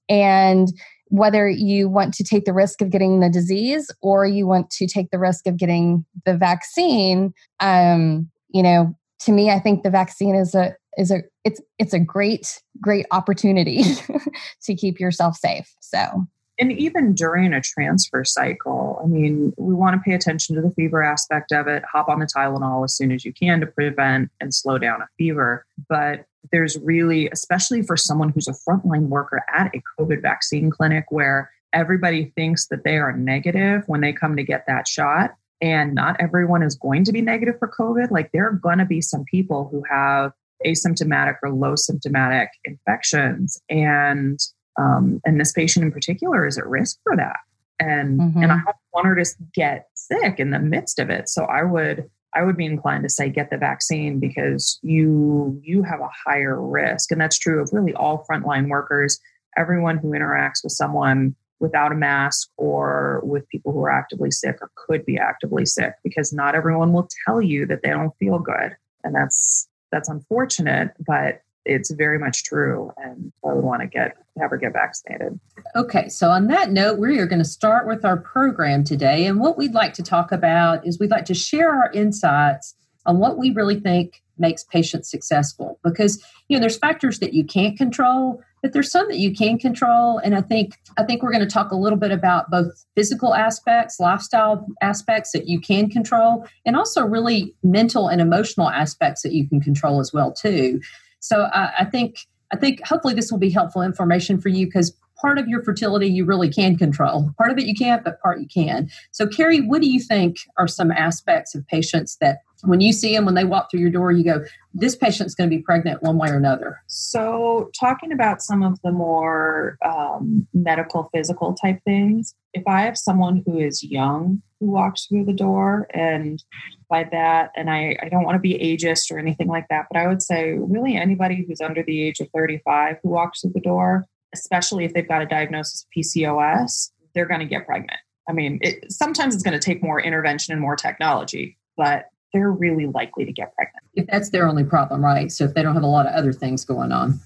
And 0.10 0.67
whether 1.10 1.48
you 1.48 1.88
want 1.88 2.13
to 2.15 2.24
take 2.24 2.46
the 2.46 2.53
risk 2.53 2.82
of 2.82 2.89
getting 2.89 3.20
the 3.20 3.29
disease 3.29 3.91
or 4.01 4.25
you 4.25 4.48
want 4.48 4.70
to 4.72 4.88
take 4.88 5.12
the 5.12 5.20
risk 5.20 5.48
of 5.48 5.55
getting 5.55 6.03
the 6.25 6.36
vaccine 6.36 7.32
um, 7.60 8.29
you 8.50 8.63
know 8.63 8.94
to 9.20 9.32
me 9.32 9.51
i 9.51 9.60
think 9.60 9.84
the 9.84 9.89
vaccine 9.89 10.36
is 10.36 10.55
a 10.55 10.75
is 10.98 11.12
a 11.12 11.22
it's 11.44 11.62
it's 11.79 11.94
a 11.94 12.00
great 12.00 12.62
great 12.82 13.05
opportunity 13.12 13.84
to 14.63 14.75
keep 14.75 15.00
yourself 15.00 15.38
safe. 15.38 15.74
So 15.79 16.25
and 16.59 16.71
even 16.71 17.13
during 17.13 17.53
a 17.53 17.62
transfer 17.62 18.24
cycle 18.24 19.00
i 19.03 19.07
mean 19.07 19.53
we 19.57 19.74
want 19.74 19.95
to 19.95 20.01
pay 20.01 20.15
attention 20.15 20.55
to 20.55 20.62
the 20.62 20.71
fever 20.71 21.03
aspect 21.03 21.51
of 21.51 21.67
it. 21.67 21.83
Hop 21.91 22.09
on 22.09 22.19
the 22.19 22.25
tylenol 22.25 22.83
as 22.83 22.95
soon 22.95 23.12
as 23.12 23.25
you 23.25 23.33
can 23.33 23.59
to 23.59 23.67
prevent 23.67 24.29
and 24.39 24.53
slow 24.53 24.77
down 24.77 25.01
a 25.01 25.07
fever. 25.17 25.65
But 25.89 26.25
there's 26.51 26.77
really 26.79 27.29
especially 27.29 27.81
for 27.81 27.97
someone 27.97 28.29
who's 28.29 28.47
a 28.47 28.53
frontline 28.53 29.07
worker 29.07 29.43
at 29.53 29.74
a 29.74 29.81
covid 30.00 30.21
vaccine 30.21 30.69
clinic 30.69 31.05
where 31.09 31.51
everybody 31.74 32.31
thinks 32.35 32.67
that 32.67 32.83
they 32.83 32.97
are 32.97 33.15
negative 33.15 33.83
when 33.88 34.01
they 34.01 34.13
come 34.13 34.35
to 34.35 34.43
get 34.43 34.65
that 34.67 34.88
shot 34.88 35.35
and 35.62 35.95
not 35.95 36.15
everyone 36.19 36.62
is 36.62 36.75
going 36.75 37.03
to 37.03 37.12
be 37.12 37.21
negative 37.21 37.55
for 37.57 37.67
covid 37.67 38.12
like 38.12 38.31
there 38.31 38.47
are 38.47 38.53
going 38.53 38.77
to 38.77 38.85
be 38.85 39.01
some 39.01 39.24
people 39.24 39.67
who 39.71 39.83
have 39.89 40.31
asymptomatic 40.65 41.35
or 41.43 41.51
low 41.51 41.75
symptomatic 41.75 42.50
infections. 42.63 43.59
And 43.69 44.39
um, 44.77 45.22
and 45.25 45.39
this 45.39 45.51
patient 45.51 45.86
in 45.86 45.91
particular 45.91 46.46
is 46.46 46.58
at 46.58 46.67
risk 46.67 47.00
for 47.03 47.15
that. 47.15 47.38
And 47.79 48.20
mm-hmm. 48.20 48.41
and 48.41 48.51
i 48.51 48.55
don't 48.55 48.75
want 48.94 49.08
her 49.08 49.15
to 49.15 49.25
get 49.53 49.89
sick 49.96 50.39
in 50.39 50.51
the 50.51 50.60
midst 50.60 51.00
of 51.00 51.10
it. 51.10 51.27
So 51.29 51.46
i 51.46 51.63
would 51.63 52.10
i 52.34 52.44
would 52.44 52.58
be 52.58 52.65
inclined 52.65 53.03
to 53.03 53.10
say 53.10 53.29
get 53.29 53.50
the 53.50 53.58
vaccine 53.58 54.20
because 54.20 54.79
you 54.82 55.60
you 55.63 55.84
have 55.84 56.00
a 56.00 56.10
higher 56.25 56.62
risk. 56.62 57.12
And 57.12 57.20
that's 57.20 57.38
true 57.38 57.62
of 57.62 57.70
really 57.74 57.94
all 57.94 58.25
frontline 58.29 58.70
workers. 58.70 59.20
Everyone 59.58 59.98
who 59.98 60.12
interacts 60.12 60.63
with 60.63 60.74
someone 60.74 61.36
without 61.60 61.91
a 61.91 61.96
mask 61.96 62.50
or 62.58 63.22
with 63.24 63.48
people 63.50 63.72
who 63.72 63.79
are 63.79 63.91
actively 63.91 64.32
sick 64.32 64.58
or 64.62 64.70
could 64.75 65.05
be 65.05 65.17
actively 65.17 65.65
sick 65.65 65.94
because 66.03 66.34
not 66.34 66.55
everyone 66.55 66.91
will 66.91 67.08
tell 67.25 67.41
you 67.41 67.65
that 67.65 67.82
they 67.82 67.89
don't 67.89 68.15
feel 68.20 68.39
good. 68.39 68.75
And 69.03 69.15
that's 69.15 69.67
that's 69.91 70.10
unfortunate, 70.10 70.91
but 71.05 71.41
it's 71.65 71.91
very 71.91 72.19
much 72.19 72.43
true. 72.43 72.91
And 72.98 73.31
I 73.43 73.53
would 73.53 73.63
want 73.63 73.81
to 73.81 73.88
get 73.88 74.17
have 74.39 74.51
her 74.51 74.57
get 74.57 74.74
vaccinated. 74.74 75.39
Okay, 75.75 76.10
so 76.10 76.29
on 76.29 76.48
that 76.48 76.72
note, 76.72 77.00
we 77.00 77.19
are 77.19 77.25
going 77.25 77.39
to 77.39 77.45
start 77.45 77.88
with 77.88 78.03
our 78.03 78.17
program 78.17 78.84
today. 78.84 79.25
And 79.25 79.39
what 79.39 79.57
we'd 79.57 79.74
like 79.74 79.93
to 79.93 80.03
talk 80.03 80.31
about 80.31 80.86
is 80.86 81.00
we'd 81.00 81.12
like 81.12 81.25
to 81.25 81.34
share 81.34 81.74
our 81.74 81.91
insights 81.91 82.75
on 83.05 83.19
what 83.19 83.38
we 83.38 83.51
really 83.51 83.79
think 83.79 84.22
makes 84.38 84.63
patients 84.65 85.10
successful 85.10 85.79
because 85.84 86.24
you 86.50 86.57
know 86.57 86.60
there's 86.60 86.77
factors 86.77 87.19
that 87.19 87.34
you 87.34 87.43
can't 87.43 87.77
control 87.77 88.41
but 88.62 88.74
there's 88.74 88.91
some 88.91 89.07
that 89.07 89.17
you 89.17 89.34
can 89.34 89.57
control 89.57 90.17
and 90.17 90.36
i 90.36 90.41
think 90.41 90.77
i 90.98 91.03
think 91.03 91.24
we're 91.24 91.31
going 91.31 91.39
to 91.39 91.50
talk 91.50 91.72
a 91.72 91.75
little 91.75 91.98
bit 91.98 92.12
about 92.12 92.51
both 92.51 92.86
physical 92.95 93.34
aspects 93.34 93.98
lifestyle 94.00 94.65
aspects 94.81 95.31
that 95.31 95.48
you 95.48 95.60
can 95.62 95.89
control 95.89 96.45
and 96.65 96.75
also 96.75 97.05
really 97.05 97.55
mental 97.63 98.10
and 98.10 98.19
emotional 98.19 98.69
aspects 98.69 99.22
that 99.22 99.31
you 99.31 99.48
can 99.48 99.62
control 99.62 100.01
as 100.01 100.12
well 100.12 100.34
too 100.34 100.81
so 101.25 101.48
i, 101.53 101.72
I 101.79 101.86
think 101.86 102.27
i 102.51 102.58
think 102.58 102.86
hopefully 102.86 103.13
this 103.13 103.32
will 103.32 103.39
be 103.39 103.50
helpful 103.50 103.82
information 103.82 104.39
for 104.39 104.50
you 104.50 104.65
because 104.65 104.96
part 105.20 105.38
of 105.38 105.48
your 105.48 105.63
fertility 105.63 106.08
you 106.08 106.25
really 106.25 106.50
can 106.50 106.77
control. 106.77 107.32
Part 107.38 107.51
of 107.51 107.58
it 107.58 107.65
you 107.65 107.74
can't, 107.74 108.03
but 108.03 108.22
part 108.22 108.39
you 108.39 108.48
can. 108.48 108.89
So, 109.12 109.25
Carrie, 109.25 109.62
what 109.62 109.82
do 109.82 109.89
you 109.89 110.00
think 110.00 110.38
are 110.58 110.67
some 110.67 110.91
aspects 110.91 111.55
of 111.55 111.65
patients 111.67 112.17
that 112.22 112.39
when 112.65 112.81
you 112.81 112.93
see 112.93 113.15
them, 113.15 113.25
when 113.25 113.36
they 113.36 113.43
walk 113.43 113.69
through 113.69 113.79
your 113.79 113.89
door, 113.89 114.12
you 114.12 114.24
go, 114.24 114.43
this 114.74 114.95
patient's 114.95 115.36
going 115.36 115.50
to 115.50 115.55
be 115.55 115.62
pregnant 115.62 116.03
one 116.03 116.17
way 116.17 116.29
or 116.29 116.38
another? 116.38 116.81
So, 116.88 117.69
talking 117.79 118.12
about 118.12 118.41
some 118.41 118.63
of 118.63 118.79
the 118.84 118.91
more 118.91 119.77
um, 119.86 120.48
medical, 120.53 121.10
physical 121.13 121.53
type 121.53 121.79
things, 121.86 122.36
if 122.53 122.63
I 122.67 122.81
have 122.81 122.98
someone 122.98 123.43
who 123.45 123.60
is 123.60 123.84
young 123.84 124.41
who 124.60 124.72
walks 124.72 125.05
through 125.05 125.25
the 125.25 125.34
door, 125.34 125.88
and 125.93 126.43
by 126.89 127.03
that, 127.12 127.51
and 127.55 127.69
I, 127.69 127.98
I 128.01 128.10
don't 128.10 128.24
want 128.24 128.36
to 128.36 128.39
be 128.39 128.57
ageist 128.57 129.12
or 129.12 129.19
anything 129.19 129.48
like 129.48 129.67
that, 129.69 129.86
but 129.91 130.00
I 130.00 130.07
would 130.07 130.22
say 130.22 130.53
really 130.53 130.95
anybody 130.95 131.45
who's 131.48 131.62
under 131.62 131.84
the 131.84 132.01
age 132.01 132.19
of 132.19 132.29
35 132.34 132.98
who 133.03 133.10
walks 133.10 133.41
through 133.41 133.51
the 133.53 133.62
door, 133.62 134.05
especially 134.34 134.86
if 134.86 134.93
they've 134.93 135.07
got 135.07 135.22
a 135.22 135.25
diagnosis 135.25 135.84
of 135.84 135.88
PCOS, 135.98 136.91
they're 137.13 137.25
going 137.25 137.41
to 137.41 137.45
get 137.45 137.65
pregnant. 137.65 138.00
I 138.27 138.34
mean, 138.34 138.60
it, 138.62 138.91
sometimes 138.91 139.36
it's 139.36 139.43
going 139.43 139.60
to 139.60 139.63
take 139.63 139.84
more 139.84 140.01
intervention 140.01 140.51
and 140.51 140.62
more 140.62 140.75
technology, 140.75 141.57
but 141.77 142.05
they're 142.36 142.51
really 142.51 142.86
likely 142.88 143.24
to 143.24 143.32
get 143.32 143.56
pregnant. 143.56 143.86
If 143.94 144.08
that's 144.08 144.30
their 144.30 144.46
only 144.46 144.65
problem, 144.65 145.01
right? 145.01 145.32
So 145.32 145.46
if 145.46 145.54
they 145.54 145.63
don't 145.63 145.74
have 145.74 145.84
a 145.84 145.88
lot 145.88 146.06
of 146.06 146.13
other 146.13 146.34
things 146.34 146.65
going 146.65 146.92
on. 146.92 147.18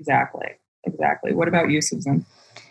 Exactly. 0.00 0.48
Exactly. 0.82 1.32
What 1.32 1.46
about 1.46 1.70
you, 1.70 1.80
Susan? 1.80 2.26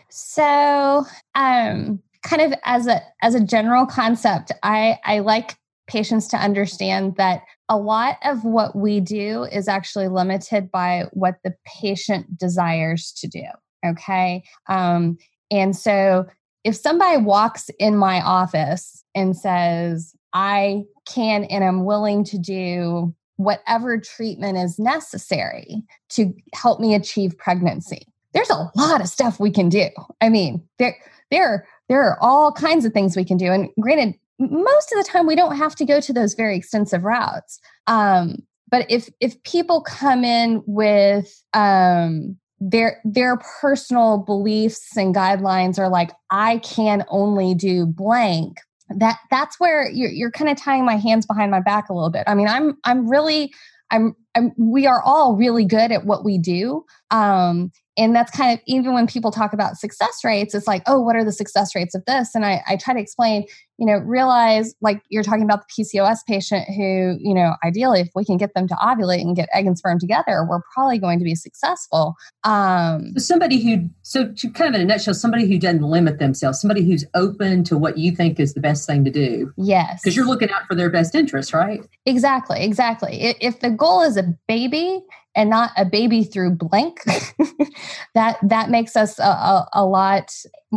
So, 0.09 1.05
um, 1.35 2.01
kind 2.23 2.41
of 2.41 2.53
as 2.65 2.87
a 2.87 3.01
as 3.21 3.33
a 3.33 3.43
general 3.43 3.85
concept, 3.85 4.51
I 4.61 4.99
I 5.05 5.19
like 5.19 5.55
patients 5.87 6.27
to 6.29 6.37
understand 6.37 7.15
that 7.15 7.43
a 7.69 7.77
lot 7.77 8.17
of 8.25 8.43
what 8.43 8.75
we 8.75 8.99
do 8.99 9.43
is 9.51 9.67
actually 9.67 10.09
limited 10.09 10.69
by 10.71 11.05
what 11.13 11.35
the 11.43 11.53
patient 11.65 12.37
desires 12.37 13.13
to 13.17 13.27
do. 13.27 13.43
Okay. 13.85 14.43
Um, 14.67 15.17
and 15.49 15.75
so 15.75 16.25
if 16.63 16.75
somebody 16.75 17.17
walks 17.17 17.69
in 17.79 17.95
my 17.95 18.21
office 18.21 19.03
and 19.13 19.37
says, 19.37 20.13
I 20.35 20.83
can 21.07 21.45
and 21.45 21.63
am 21.63 21.85
willing 21.85 22.25
to 22.25 22.37
do 22.37 23.15
whatever 23.37 23.97
treatment 23.97 24.57
is 24.57 24.77
necessary 24.77 25.81
to 26.09 26.33
help 26.53 26.79
me 26.79 26.93
achieve 26.93 27.37
pregnancy, 27.37 28.05
there's 28.33 28.49
a 28.49 28.69
lot 28.75 29.01
of 29.01 29.07
stuff 29.07 29.39
we 29.39 29.49
can 29.49 29.69
do. 29.69 29.87
I 30.21 30.29
mean, 30.29 30.61
there, 30.77 30.97
there, 31.31 31.67
there 31.87 32.03
are 32.03 32.17
all 32.21 32.51
kinds 32.51 32.83
of 32.83 32.93
things 32.93 33.15
we 33.15 33.25
can 33.25 33.37
do. 33.37 33.51
And 33.51 33.69
granted, 33.79 34.15
most 34.37 34.91
of 34.91 35.03
the 35.03 35.09
time 35.09 35.25
we 35.25 35.35
don't 35.35 35.55
have 35.55 35.75
to 35.77 35.85
go 35.85 36.01
to 36.01 36.11
those 36.11 36.33
very 36.33 36.57
extensive 36.57 37.03
routes. 37.03 37.59
Um, 37.87 38.43
but 38.69 38.85
if 38.89 39.09
if 39.21 39.41
people 39.43 39.81
come 39.81 40.25
in 40.25 40.61
with 40.65 41.41
um, 41.53 42.35
their 42.59 42.99
their 43.05 43.37
personal 43.61 44.17
beliefs 44.17 44.97
and 44.97 45.13
guidelines 45.13 45.77
are 45.77 45.89
like 45.89 46.11
i 46.31 46.57
can 46.59 47.03
only 47.09 47.53
do 47.53 47.85
blank 47.85 48.57
that 48.89 49.17
that's 49.31 49.59
where 49.59 49.89
you're, 49.89 50.11
you're 50.11 50.31
kind 50.31 50.49
of 50.49 50.57
tying 50.57 50.85
my 50.85 50.97
hands 50.97 51.25
behind 51.25 51.51
my 51.51 51.59
back 51.59 51.89
a 51.89 51.93
little 51.93 52.09
bit. 52.09 52.23
I 52.27 52.35
mean, 52.35 52.47
I'm 52.47 52.77
I'm 52.83 53.09
really 53.09 53.53
I'm, 53.91 54.15
I'm 54.35 54.51
we 54.57 54.87
are 54.87 55.01
all 55.03 55.35
really 55.35 55.65
good 55.65 55.91
at 55.91 56.05
what 56.05 56.23
we 56.23 56.37
do. 56.37 56.85
Um, 57.11 57.71
and 57.97 58.15
that's 58.15 58.31
kind 58.31 58.53
of 58.53 58.63
even 58.65 58.93
when 58.93 59.07
people 59.07 59.31
talk 59.31 59.53
about 59.53 59.77
success 59.77 60.23
rates, 60.23 60.53
it's 60.53 60.67
like, 60.67 60.83
oh, 60.85 60.99
what 60.99 61.15
are 61.15 61.23
the 61.23 61.31
success 61.31 61.75
rates 61.75 61.95
of 61.95 62.03
this? 62.05 62.35
And 62.35 62.45
I, 62.45 62.61
I 62.67 62.75
try 62.75 62.93
to 62.93 62.99
explain, 62.99 63.45
you 63.77 63.85
know, 63.85 63.97
realize 63.99 64.75
like 64.81 65.01
you're 65.09 65.23
talking 65.23 65.43
about 65.43 65.63
the 65.67 65.83
PCOS 65.83 66.19
patient 66.27 66.65
who, 66.67 67.17
you 67.19 67.33
know, 67.33 67.55
ideally, 67.63 68.01
if 68.01 68.09
we 68.13 68.25
can 68.25 68.35
get 68.35 68.53
them 68.53 68.67
to 68.67 68.73
ovulate 68.75 69.21
and 69.21 69.35
get 69.35 69.47
egg 69.53 69.65
and 69.65 69.77
sperm 69.77 69.97
together, 69.97 70.45
we're 70.49 70.61
probably 70.73 70.99
going 70.99 71.19
to 71.19 71.25
be 71.25 71.35
successful. 71.35 72.15
Um, 72.43 73.13
so 73.13 73.19
somebody 73.19 73.63
who, 73.63 73.89
so 74.01 74.29
to 74.29 74.49
kind 74.49 74.75
of 74.75 74.81
in 74.81 74.81
a 74.81 74.85
nutshell, 74.85 75.13
somebody 75.13 75.47
who 75.47 75.57
doesn't 75.57 75.81
limit 75.81 76.19
themselves, 76.19 76.59
somebody 76.59 76.85
who's 76.85 77.05
open 77.13 77.63
to 77.65 77.77
what 77.77 77.97
you 77.97 78.11
think 78.11 78.39
is 78.39 78.53
the 78.53 78.61
best 78.61 78.85
thing 78.85 79.05
to 79.05 79.11
do. 79.11 79.53
Yes. 79.57 80.01
Because 80.03 80.17
you're 80.17 80.27
looking 80.27 80.49
out 80.51 80.63
for 80.67 80.75
their 80.75 80.89
best 80.89 81.15
interest, 81.15 81.53
right? 81.53 81.81
Exactly. 82.05 82.63
Exactly. 82.63 83.35
If 83.39 83.61
the 83.61 83.69
goal 83.69 84.01
is 84.01 84.17
a 84.17 84.23
baby, 84.47 85.01
and 85.35 85.49
not 85.49 85.71
a 85.77 85.85
baby 85.85 86.23
through 86.23 86.51
blank 86.51 87.03
that 88.15 88.37
that 88.41 88.69
makes 88.69 88.95
us 88.95 89.19
a, 89.19 89.23
a, 89.23 89.69
a, 89.73 89.85
lot 89.85 90.33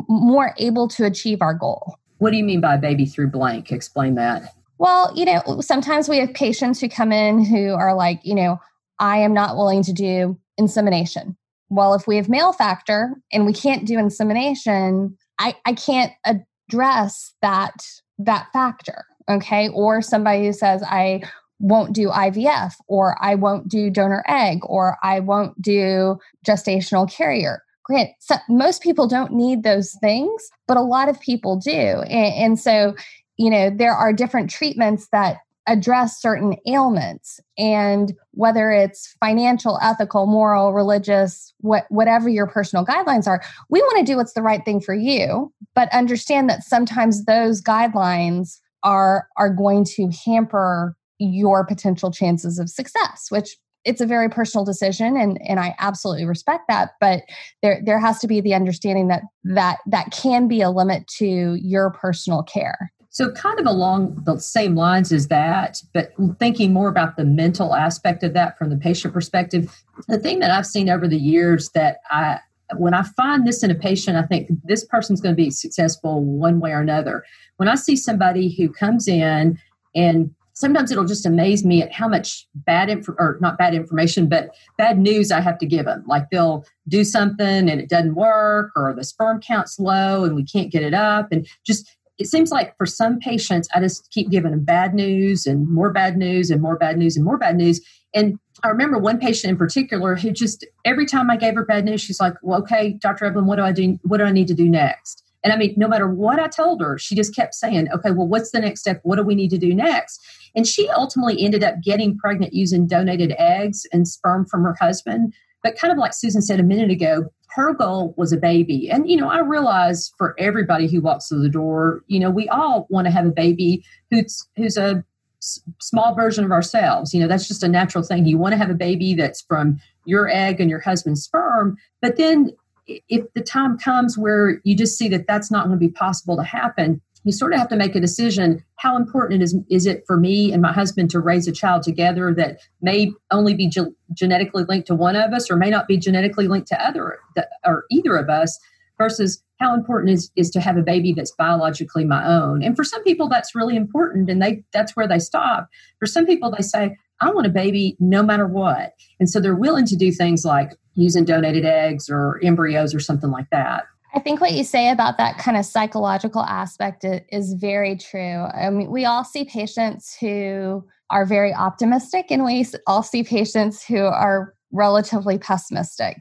more 0.09 0.55
able 0.59 0.89
to 0.89 1.05
achieve 1.05 1.41
our 1.41 1.55
goal. 1.55 1.97
What 2.19 2.31
do 2.31 2.37
you 2.37 2.45
mean 2.45 2.61
by 2.61 2.77
baby 2.77 3.07
through 3.07 3.29
blank? 3.29 3.71
Explain 3.71 4.17
that. 4.17 4.55
Well 4.79 5.13
you 5.15 5.25
know 5.25 5.61
sometimes 5.61 6.09
we 6.09 6.19
have 6.19 6.35
patients 6.35 6.81
who 6.81 6.89
come 6.89 7.13
in 7.13 7.45
who 7.45 7.73
are 7.75 7.95
like 7.95 8.21
you 8.25 8.35
know 8.35 8.61
i 8.99 9.19
am 9.19 9.33
not 9.33 9.57
willing 9.57 9.83
to 9.85 9.93
do 9.93 10.39
insemination. 10.57 11.37
Well 11.71 11.95
if 11.95 12.07
we 12.07 12.17
have 12.17 12.29
male 12.29 12.53
factor 12.53 13.15
and 13.33 13.47
we 13.47 13.53
can't 13.53 13.87
do 13.87 13.99
insemination 13.99 15.17
i 15.39 15.55
i 15.65 15.73
can't 15.73 16.13
address 16.25 17.35
that 17.43 17.75
that 18.19 18.49
factor 18.53 19.05
okay? 19.29 19.69
Or 19.69 20.03
somebody 20.03 20.47
who 20.47 20.53
says 20.53 20.83
i 20.83 21.23
won't 21.61 21.93
do 21.93 22.09
IVF 22.09 22.75
or 22.87 23.17
I 23.21 23.35
won't 23.35 23.69
do 23.69 23.91
donor 23.91 24.25
egg 24.29 24.61
or 24.63 24.97
I 25.03 25.21
won't 25.21 25.61
do 25.61 26.19
gestational 26.47 27.11
carrier. 27.11 27.63
Grant, 27.85 28.11
so 28.21 28.37
most 28.49 28.83
people 28.83 29.09
don't 29.09 29.33
need 29.33 29.63
those 29.63 29.97
things, 30.01 30.51
but 30.67 30.77
a 30.77 30.83
lot 30.83 31.09
of 31.09 31.19
people 31.21 31.57
do. 31.57 31.71
And, 31.71 32.35
and 32.35 32.61
so, 32.61 32.95
you 33.39 33.49
know, 33.49 33.71
there 33.71 33.95
are 33.95 34.13
different 34.13 34.51
treatments 34.51 35.09
that 35.11 35.39
address 35.69 36.21
certain 36.21 36.57
ailments 36.67 37.41
and 37.59 38.15
whether 38.33 38.71
it's 38.71 39.15
financial 39.21 39.79
ethical 39.83 40.27
moral 40.27 40.73
religious 40.73 41.53
what, 41.59 41.85
whatever 41.91 42.29
your 42.29 42.47
personal 42.47 42.87
guidelines 42.87 43.27
are 43.27 43.43
we 43.69 43.81
want 43.83 43.99
to 43.99 44.11
do 44.11 44.17
what's 44.17 44.33
the 44.33 44.43
right 44.43 44.65
thing 44.65 44.81
for 44.81 44.95
you 44.95 45.53
but 45.75 45.93
understand 45.93 46.49
that 46.49 46.63
sometimes 46.63 47.27
those 47.27 47.61
guidelines 47.61 48.61
are 48.83 49.29
are 49.37 49.53
going 49.53 49.85
to 49.85 50.11
hamper 50.25 50.97
your 51.19 51.65
potential 51.65 52.11
chances 52.11 52.59
of 52.59 52.71
success, 52.71 53.27
which 53.29 53.57
it's 53.85 54.01
a 54.01 54.07
very 54.07 54.29
personal 54.29 54.65
decision 54.65 55.17
and 55.17 55.41
and 55.49 55.59
I 55.59 55.75
absolutely 55.79 56.25
respect 56.25 56.65
that 56.69 56.91
but 57.01 57.23
there 57.63 57.81
there 57.85 57.99
has 57.99 58.19
to 58.21 58.27
be 58.27 58.41
the 58.41 58.55
understanding 58.55 59.09
that 59.09 59.23
that 59.45 59.79
that 59.87 60.11
can 60.11 60.49
be 60.49 60.61
a 60.61 60.71
limit 60.71 61.07
to 61.19 61.55
your 61.55 61.91
personal 61.91 62.43
care. 62.43 62.93
So 63.11 63.33
kind 63.33 63.59
of 63.59 63.67
along 63.67 64.23
the 64.25 64.39
same 64.39 64.75
lines 64.75 65.13
as 65.13 65.29
that 65.29 65.81
but 65.95 66.11
thinking 66.39 66.73
more 66.73 66.89
about 66.89 67.17
the 67.17 67.25
mental 67.25 67.75
aspect 67.75 68.23
of 68.23 68.35
that 68.35 68.59
from 68.59 68.71
the 68.71 68.77
patient 68.77 69.15
perspective 69.15 69.83
the 70.07 70.19
thing 70.19 70.41
that 70.41 70.51
I've 70.51 70.67
seen 70.67 70.89
over 70.89 71.09
the 71.09 71.17
years 71.17 71.71
that 71.71 71.99
I 72.11 72.41
when 72.77 72.93
I 72.93 73.05
find 73.17 73.47
this 73.47 73.63
in 73.63 73.71
a 73.71 73.75
patient 73.75 74.17
I 74.17 74.23
think 74.23 74.51
this 74.65 74.85
person's 74.85 75.21
going 75.21 75.35
to 75.35 75.43
be 75.43 75.51
successful 75.51 76.23
one 76.23 76.61
way 76.61 76.73
or 76.73 76.81
another. 76.81 77.25
When 77.57 77.69
I 77.69 77.77
see 77.77 77.97
somebody 77.97 78.55
who 78.55 78.71
comes 78.71 79.09
in 79.09 79.59
and 79.95 80.35
sometimes 80.59 80.91
it'll 80.91 81.05
just 81.05 81.25
amaze 81.25 81.65
me 81.65 81.83
at 81.83 81.93
how 81.93 82.09
much 82.09 82.47
bad 82.55 82.91
info 82.91 83.15
or 83.19 83.39
not 83.41 83.57
bad 83.57 83.75
information 83.75 84.29
but 84.29 84.51
bad 84.77 84.99
news 84.99 85.31
i 85.31 85.41
have 85.41 85.57
to 85.57 85.67
give 85.67 85.87
them 85.87 86.03
like 86.07 86.29
they'll 86.31 86.65
do 86.89 87.05
something 87.05 87.71
and 87.71 87.81
it 87.81 87.89
doesn't 87.89 88.17
work 88.17 88.71
or 88.75 88.93
the 88.93 89.05
sperm 89.05 89.41
count's 89.41 89.79
low 89.79 90.25
and 90.25 90.35
we 90.35 90.45
can't 90.45 90.73
get 90.73 90.83
it 90.83 90.95
up 90.95 91.29
and 91.31 91.47
just 91.65 91.97
it 92.19 92.27
seems 92.27 92.51
like 92.51 92.77
for 92.77 92.87
some 92.87 93.19
patients 93.21 93.69
i 93.75 93.81
just 93.81 94.11
keep 94.11 94.31
giving 94.31 94.51
them 94.51 94.65
bad 94.65 94.95
news 94.95 95.47
and 95.47 95.69
more 95.69 95.93
bad 95.93 96.17
news 96.17 96.51
and 96.51 96.61
more 96.61 96.77
bad 96.77 96.99
news 96.99 97.17
and 97.17 97.25
more 97.25 97.39
bad 97.39 97.57
news 97.57 97.81
and 98.13 98.39
i 98.65 98.69
remember 98.69 98.99
one 98.99 99.19
patient 99.19 99.51
in 99.51 99.57
particular 99.57 100.17
who 100.17 100.33
just 100.33 100.67
every 100.85 101.07
time 101.07 101.31
i 101.31 101.37
gave 101.37 101.55
her 101.55 101.65
bad 101.65 101.85
news 101.85 102.01
she's 102.01 102.21
like 102.21 102.35
well 102.43 102.61
okay 102.61 102.95
dr 103.01 103.25
Eblen 103.25 103.45
what 103.45 103.57
do 103.57 103.63
i 103.63 103.71
do 103.71 103.97
what 104.03 104.19
do 104.19 104.25
i 104.25 104.33
need 104.33 104.49
to 104.49 104.55
do 104.55 104.69
next 104.69 105.23
and 105.45 105.53
I 105.53 105.57
mean, 105.57 105.75
no 105.77 105.89
matter 105.89 106.09
what 106.09 106.41
I 106.41 106.49
told 106.49 106.81
her, 106.81 106.99
she 106.99 107.15
just 107.15 107.35
kept 107.35 107.55
saying, 107.55 107.89
okay, 107.95 108.11
well, 108.11 108.27
what's 108.27 108.51
the 108.51 108.61
next 108.61 108.81
step? 108.81 109.01
What 109.05 109.17
do 109.17 109.23
we 109.23 109.35
need 109.35 109.51
to 109.51 109.59
do 109.59 109.75
next? 109.75 110.21
And 110.55 110.67
she 110.67 110.89
ultimately 110.89 111.43
ended 111.43 111.63
up 111.63 111.81
getting 111.83 112.17
pregnant 112.17 112.55
using 112.55 112.87
donated 112.87 113.35
eggs 113.39 113.87
and 113.93 114.09
sperm 114.09 114.47
from 114.47 114.65
her 114.65 114.77
husband. 114.81 115.33
But 115.63 115.79
kind 115.79 115.93
of 115.93 115.99
like 115.99 116.15
Susan 116.15 116.43
said 116.43 116.61
a 116.61 116.65
minute 116.65 116.91
ago, 116.91 117.27
her 117.51 117.73
goal 117.73 118.15
was 118.17 118.33
a 118.33 118.37
baby. 118.37 118.91
And, 118.91 119.09
you 119.09 119.17
know, 119.17 119.29
I 119.29 119.39
realize 119.41 120.13
for 120.19 120.35
everybody 120.39 120.87
who 120.87 121.01
walks 121.01 121.29
through 121.29 121.43
the 121.43 121.49
door, 121.49 122.03
you 122.07 122.21
know, 122.21 122.31
we 122.31 122.49
all 122.49 122.87
want 122.91 123.07
to 123.07 123.11
have 123.11 123.27
a 123.27 123.31
baby 123.31 123.85
who's, 124.11 124.47
who's 124.57 124.77
a 124.77 125.05
small 125.41 126.15
version 126.15 126.45
of 126.45 126.51
ourselves. 126.51 127.15
You 127.15 127.21
know, 127.21 127.29
that's 127.29 127.49
just 127.49 127.63
a 127.63 127.69
natural 127.69 128.05
thing. 128.05 128.27
You 128.27 128.39
want 128.39 128.53
to 128.53 128.59
have 128.59 128.71
a 128.71 128.75
baby 128.75 129.15
that's 129.15 129.41
from 129.43 129.79
your 130.05 130.29
egg 130.29 130.61
and 130.61 130.69
your 130.71 130.81
husband's 130.81 131.23
sperm. 131.23 131.77
But 132.03 132.17
then 132.17 132.53
if 132.89 133.33
the 133.35 133.43
time 133.43 133.79
comes 133.79 134.17
where 134.17 134.61
you 134.65 134.77
just 134.77 134.97
see 134.97 135.09
that 135.09 135.27
that's 135.27 135.51
not 135.51 135.67
going 135.67 135.79
to 135.79 135.87
be 135.87 135.93
possible 135.93 136.37
to 136.37 136.43
happen, 136.43 137.01
you 137.25 137.33
sort 137.33 137.53
of 137.53 137.59
have 137.59 137.69
to 137.69 137.77
make 137.77 137.95
a 137.95 138.01
decision 138.01 138.65
how 138.77 138.97
important 138.97 139.43
is, 139.43 139.57
is 139.69 139.87
it 139.87 140.05
for 140.07 140.17
me 140.17 140.53
and 140.53 140.63
my 140.63 140.73
husband 140.73 141.11
to 141.11 141.21
raise 141.21 141.47
a 141.47 141.53
child 141.53 141.83
together 141.83 142.33
that 142.35 142.61
may 142.81 143.13
only 143.31 143.55
be 143.55 143.69
ge- 143.69 143.93
genetically 144.15 144.65
linked 144.69 144.87
to 144.87 144.95
one 144.95 145.17
of 145.17 145.33
us 145.33 145.51
or 145.51 145.57
may 145.57 145.69
not 145.69 145.87
be 145.89 145.99
genetically 145.99 146.49
linked 146.49 146.69
to 146.69 146.87
other 146.87 147.19
or 147.67 147.85
either 147.91 148.17
of 148.17 148.31
us 148.31 148.59
versus 148.97 149.43
how 149.61 149.75
important 149.75 150.11
is 150.13 150.31
is 150.37 150.51
to 150.51 150.61
have 150.61 150.77
a 150.77 150.83
baby 150.83 151.13
that's 151.13 151.33
biologically 151.33 152.05
my 152.05 152.25
own. 152.27 152.63
And 152.63 152.77
for 152.77 152.85
some 152.85 153.03
people 153.05 153.29
that's 153.29 153.55
really 153.55 153.77
important 153.77 154.31
and 154.31 154.41
they 154.41 154.63
that's 154.73 154.97
where 154.97 155.09
they 155.09 155.19
stop. 155.19 155.69
For 155.99 156.07
some 156.07 156.27
people 156.27 156.51
they 156.51 156.63
say 156.63 156.97
i 157.21 157.31
want 157.31 157.47
a 157.47 157.51
baby 157.51 157.97
no 157.99 158.23
matter 158.23 158.47
what. 158.47 158.93
And 159.19 159.29
so 159.29 159.41
they're 159.41 159.55
willing 159.55 159.87
to 159.87 159.97
do 159.97 160.13
things 160.13 160.45
like 160.45 160.77
using 160.99 161.25
donated 161.25 161.65
eggs 161.65 162.11
or 162.11 162.41
embryos 162.43 162.95
or 162.95 163.01
something 163.01 163.31
like 163.31 163.49
that 163.51 163.85
I 164.15 164.21
think 164.21 164.41
what 164.41 164.53
you 164.53 164.65
say 164.65 164.91
about 164.91 165.19
that 165.19 165.39
kind 165.39 165.57
of 165.57 165.67
psychological 165.67 166.43
aspect 166.43 167.05
is 167.05 167.53
very 167.53 167.97
true. 167.97 168.47
I 168.55 168.71
mean, 168.71 168.91
we 168.91 169.05
all 169.05 169.23
see 169.23 169.45
patients 169.45 170.17
who 170.19 170.85
are 171.11 171.27
very 171.27 171.53
optimistic, 171.53 172.27
and 172.31 172.45
we 172.45 172.67
all 172.87 173.03
see 173.03 173.23
patients 173.23 173.85
who 173.85 173.99
are 173.99 174.55
relatively 174.73 175.39
pessimistic. 175.39 176.17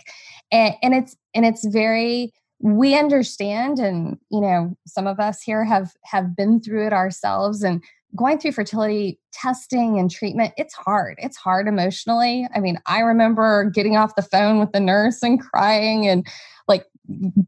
And, 0.51 0.75
and 0.81 0.93
it's 0.93 1.15
and 1.33 1.45
it's 1.45 1.65
very 1.65 2.33
we 2.59 2.97
understand 2.97 3.79
and 3.79 4.17
you 4.31 4.41
know 4.41 4.75
some 4.85 5.07
of 5.07 5.19
us 5.19 5.41
here 5.41 5.63
have 5.63 5.91
have 6.05 6.35
been 6.35 6.59
through 6.59 6.87
it 6.87 6.93
ourselves 6.93 7.63
and 7.63 7.83
going 8.15 8.39
through 8.39 8.51
fertility 8.53 9.19
testing 9.33 9.99
and 9.99 10.09
treatment 10.09 10.53
it's 10.57 10.73
hard. 10.73 11.15
It's 11.19 11.37
hard 11.37 11.67
emotionally. 11.67 12.47
I 12.55 12.59
mean 12.59 12.79
i 12.85 12.99
remember 12.99 13.69
getting 13.73 13.97
off 13.97 14.15
the 14.15 14.21
phone 14.21 14.59
with 14.59 14.71
the 14.71 14.79
nurse 14.79 15.21
and 15.21 15.39
crying 15.39 16.07
and 16.07 16.25
like 16.67 16.85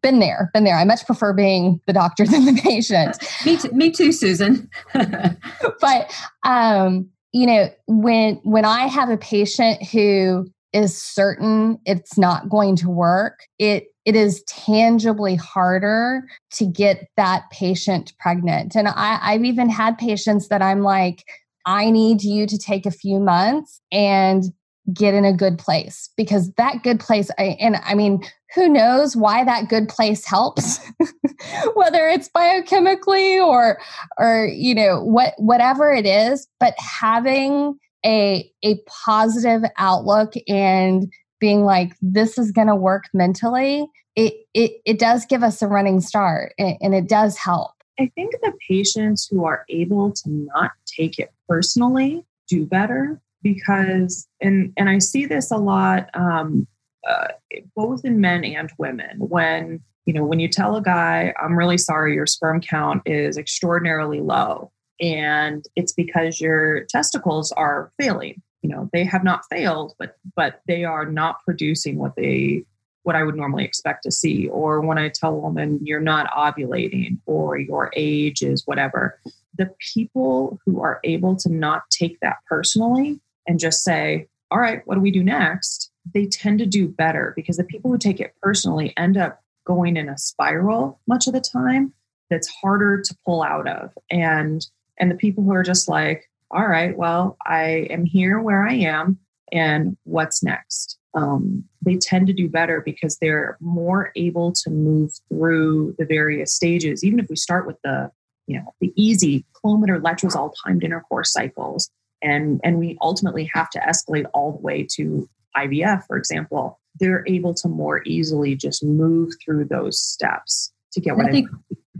been 0.01 0.19
there 0.19 0.49
been 0.53 0.63
there. 0.63 0.77
I 0.77 0.85
much 0.85 1.05
prefer 1.05 1.33
being 1.33 1.81
the 1.87 1.93
doctor 1.93 2.25
than 2.27 2.45
the 2.45 2.59
patient. 2.61 3.17
Me 3.45 3.57
too, 3.57 3.71
me 3.71 3.91
too 3.91 4.11
susan. 4.11 4.69
But 5.81 6.13
um 6.43 7.09
you 7.31 7.45
know 7.45 7.69
when 7.87 8.35
when 8.43 8.65
i 8.65 8.87
have 8.87 9.09
a 9.09 9.17
patient 9.17 9.87
who 9.87 10.47
is 10.73 11.01
certain 11.01 11.79
it's 11.85 12.17
not 12.17 12.49
going 12.49 12.75
to 12.75 12.89
work 12.89 13.39
it 13.57 13.87
it 14.09 14.15
is 14.15 14.41
tangibly 14.47 15.35
harder 15.35 16.23
to 16.53 16.65
get 16.65 17.07
that 17.15 17.43
patient 17.51 18.11
pregnant. 18.17 18.75
And 18.75 18.87
I, 18.87 19.19
I've 19.21 19.43
even 19.43 19.69
had 19.69 19.99
patients 19.99 20.47
that 20.47 20.63
I'm 20.63 20.81
like, 20.81 21.23
I 21.67 21.91
need 21.91 22.23
you 22.23 22.47
to 22.47 22.57
take 22.57 22.87
a 22.87 22.91
few 22.91 23.19
months 23.19 23.79
and 23.91 24.45
get 24.91 25.13
in 25.13 25.25
a 25.25 25.33
good 25.33 25.59
place 25.59 26.09
because 26.17 26.51
that 26.53 26.81
good 26.81 26.99
place 26.99 27.29
I, 27.37 27.55
and 27.59 27.75
i 27.85 27.93
mean 27.93 28.23
who 28.55 28.67
knows 28.67 29.15
why 29.15 29.43
that 29.43 29.69
good 29.69 29.87
place 29.87 30.25
helps 30.25 30.79
whether 31.75 32.07
it's 32.07 32.27
biochemically 32.35 33.39
or 33.45 33.79
or 34.17 34.47
you 34.51 34.73
know 34.73 35.03
what 35.03 35.35
whatever 35.37 35.93
it 35.93 36.07
is 36.07 36.47
but 36.59 36.73
having 36.79 37.77
a 38.05 38.49
a 38.63 38.77
positive 38.87 39.61
outlook 39.77 40.33
and 40.47 41.11
being 41.39 41.63
like 41.63 41.93
this 42.01 42.37
is 42.37 42.51
going 42.51 42.67
to 42.67 42.75
work 42.75 43.05
mentally 43.13 43.87
it, 44.15 44.33
it 44.53 44.71
it 44.85 44.99
does 44.99 45.25
give 45.25 45.43
us 45.43 45.61
a 45.61 45.67
running 45.67 46.01
start 46.01 46.53
and, 46.57 46.77
and 46.81 46.95
it 46.95 47.07
does 47.07 47.37
help. 47.37 47.71
I 47.99 48.11
think 48.15 48.31
the 48.41 48.53
patients 48.67 49.27
who 49.29 49.45
are 49.45 49.65
able 49.69 50.11
to 50.11 50.29
not 50.29 50.71
take 50.85 51.19
it 51.19 51.31
personally 51.47 52.25
do 52.47 52.65
better 52.65 53.21
because 53.43 54.27
and 54.41 54.73
and 54.75 54.89
i 54.89 54.97
see 54.97 55.25
this 55.25 55.51
a 55.51 55.57
lot 55.57 56.09
um, 56.13 56.67
uh, 57.07 57.27
both 57.75 58.03
in 58.03 58.19
men 58.19 58.43
and 58.43 58.69
women. 58.77 59.17
When 59.19 59.81
You 60.05 60.13
know, 60.13 60.25
when 60.25 60.39
you 60.39 60.47
tell 60.47 60.75
a 60.75 60.81
guy, 60.81 61.33
I'm 61.41 61.57
really 61.57 61.77
sorry, 61.77 62.15
your 62.15 62.25
sperm 62.25 62.61
count 62.61 63.03
is 63.05 63.37
extraordinarily 63.37 64.21
low, 64.21 64.71
and 64.99 65.65
it's 65.75 65.93
because 65.93 66.41
your 66.41 66.85
testicles 66.85 67.51
are 67.53 67.91
failing. 67.99 68.41
You 68.61 68.69
know, 68.69 68.89
they 68.91 69.05
have 69.05 69.23
not 69.23 69.45
failed, 69.49 69.93
but 69.97 70.17
but 70.35 70.61
they 70.67 70.83
are 70.83 71.05
not 71.05 71.43
producing 71.45 71.97
what 71.97 72.15
they 72.15 72.65
what 73.03 73.15
I 73.15 73.23
would 73.23 73.35
normally 73.35 73.63
expect 73.63 74.03
to 74.03 74.11
see. 74.11 74.47
Or 74.49 74.81
when 74.81 74.97
I 74.97 75.09
tell 75.09 75.33
a 75.33 75.39
woman 75.39 75.79
you're 75.81 76.01
not 76.01 76.29
ovulating 76.31 77.17
or 77.25 77.57
your 77.57 77.91
age 77.95 78.41
is 78.41 78.63
whatever, 78.65 79.19
the 79.57 79.73
people 79.93 80.59
who 80.65 80.81
are 80.81 80.99
able 81.03 81.35
to 81.37 81.49
not 81.49 81.83
take 81.89 82.19
that 82.19 82.37
personally 82.47 83.19
and 83.47 83.59
just 83.59 83.83
say, 83.83 84.27
all 84.51 84.59
right, 84.59 84.81
what 84.85 84.95
do 84.95 85.01
we 85.01 85.11
do 85.11 85.23
next? 85.23 85.91
They 86.13 86.25
tend 86.25 86.59
to 86.59 86.65
do 86.65 86.87
better 86.87 87.33
because 87.35 87.57
the 87.57 87.63
people 87.63 87.91
who 87.91 87.97
take 87.97 88.19
it 88.19 88.35
personally 88.41 88.93
end 88.97 89.17
up 89.17 89.41
going 89.65 89.97
in 89.97 90.09
a 90.09 90.17
spiral 90.17 90.99
much 91.07 91.27
of 91.27 91.33
the 91.33 91.41
time 91.41 91.93
that's 92.29 92.47
harder 92.47 93.01
to 93.01 93.17
pull 93.25 93.41
out 93.41 93.67
of. 93.67 93.91
And 94.09 94.65
and 94.99 95.09
the 95.09 95.15
people 95.15 95.43
who 95.43 95.53
are 95.53 95.63
just 95.63 95.87
like, 95.87 96.29
all 96.51 96.67
right, 96.67 96.97
well, 96.97 97.37
I 97.45 97.87
am 97.89 98.05
here 98.05 98.39
where 98.39 98.67
I 98.67 98.73
am, 98.73 99.19
and 99.51 99.97
what's 100.03 100.43
next? 100.43 100.97
Um, 101.13 101.63
they 101.83 101.95
tend 101.95 102.27
to 102.27 102.33
do 102.33 102.49
better 102.49 102.81
because 102.85 103.17
they're 103.17 103.57
more 103.59 104.11
able 104.15 104.51
to 104.53 104.69
move 104.69 105.11
through 105.29 105.95
the 105.97 106.05
various 106.05 106.53
stages. 106.53 107.03
Even 107.03 107.19
if 107.19 107.27
we 107.29 107.35
start 107.35 107.65
with 107.65 107.77
the, 107.83 108.11
you 108.47 108.57
know, 108.57 108.73
the 108.79 108.93
easy 108.95 109.45
Clomid 109.53 109.89
letrozole 110.01 110.53
timed 110.63 110.83
intercourse 110.83 111.31
cycles, 111.31 111.89
and 112.21 112.59
and 112.63 112.79
we 112.79 112.97
ultimately 113.01 113.49
have 113.53 113.69
to 113.71 113.79
escalate 113.79 114.25
all 114.33 114.51
the 114.51 114.61
way 114.61 114.85
to 114.95 115.29
IVF, 115.57 116.05
for 116.05 116.17
example, 116.17 116.79
they're 116.99 117.23
able 117.27 117.53
to 117.55 117.67
more 117.67 118.01
easily 118.05 118.55
just 118.55 118.83
move 118.83 119.33
through 119.43 119.65
those 119.65 119.99
steps 119.99 120.71
to 120.93 120.99
get 120.99 121.15
what 121.15 121.27
I 121.27 121.31
think. 121.31 121.49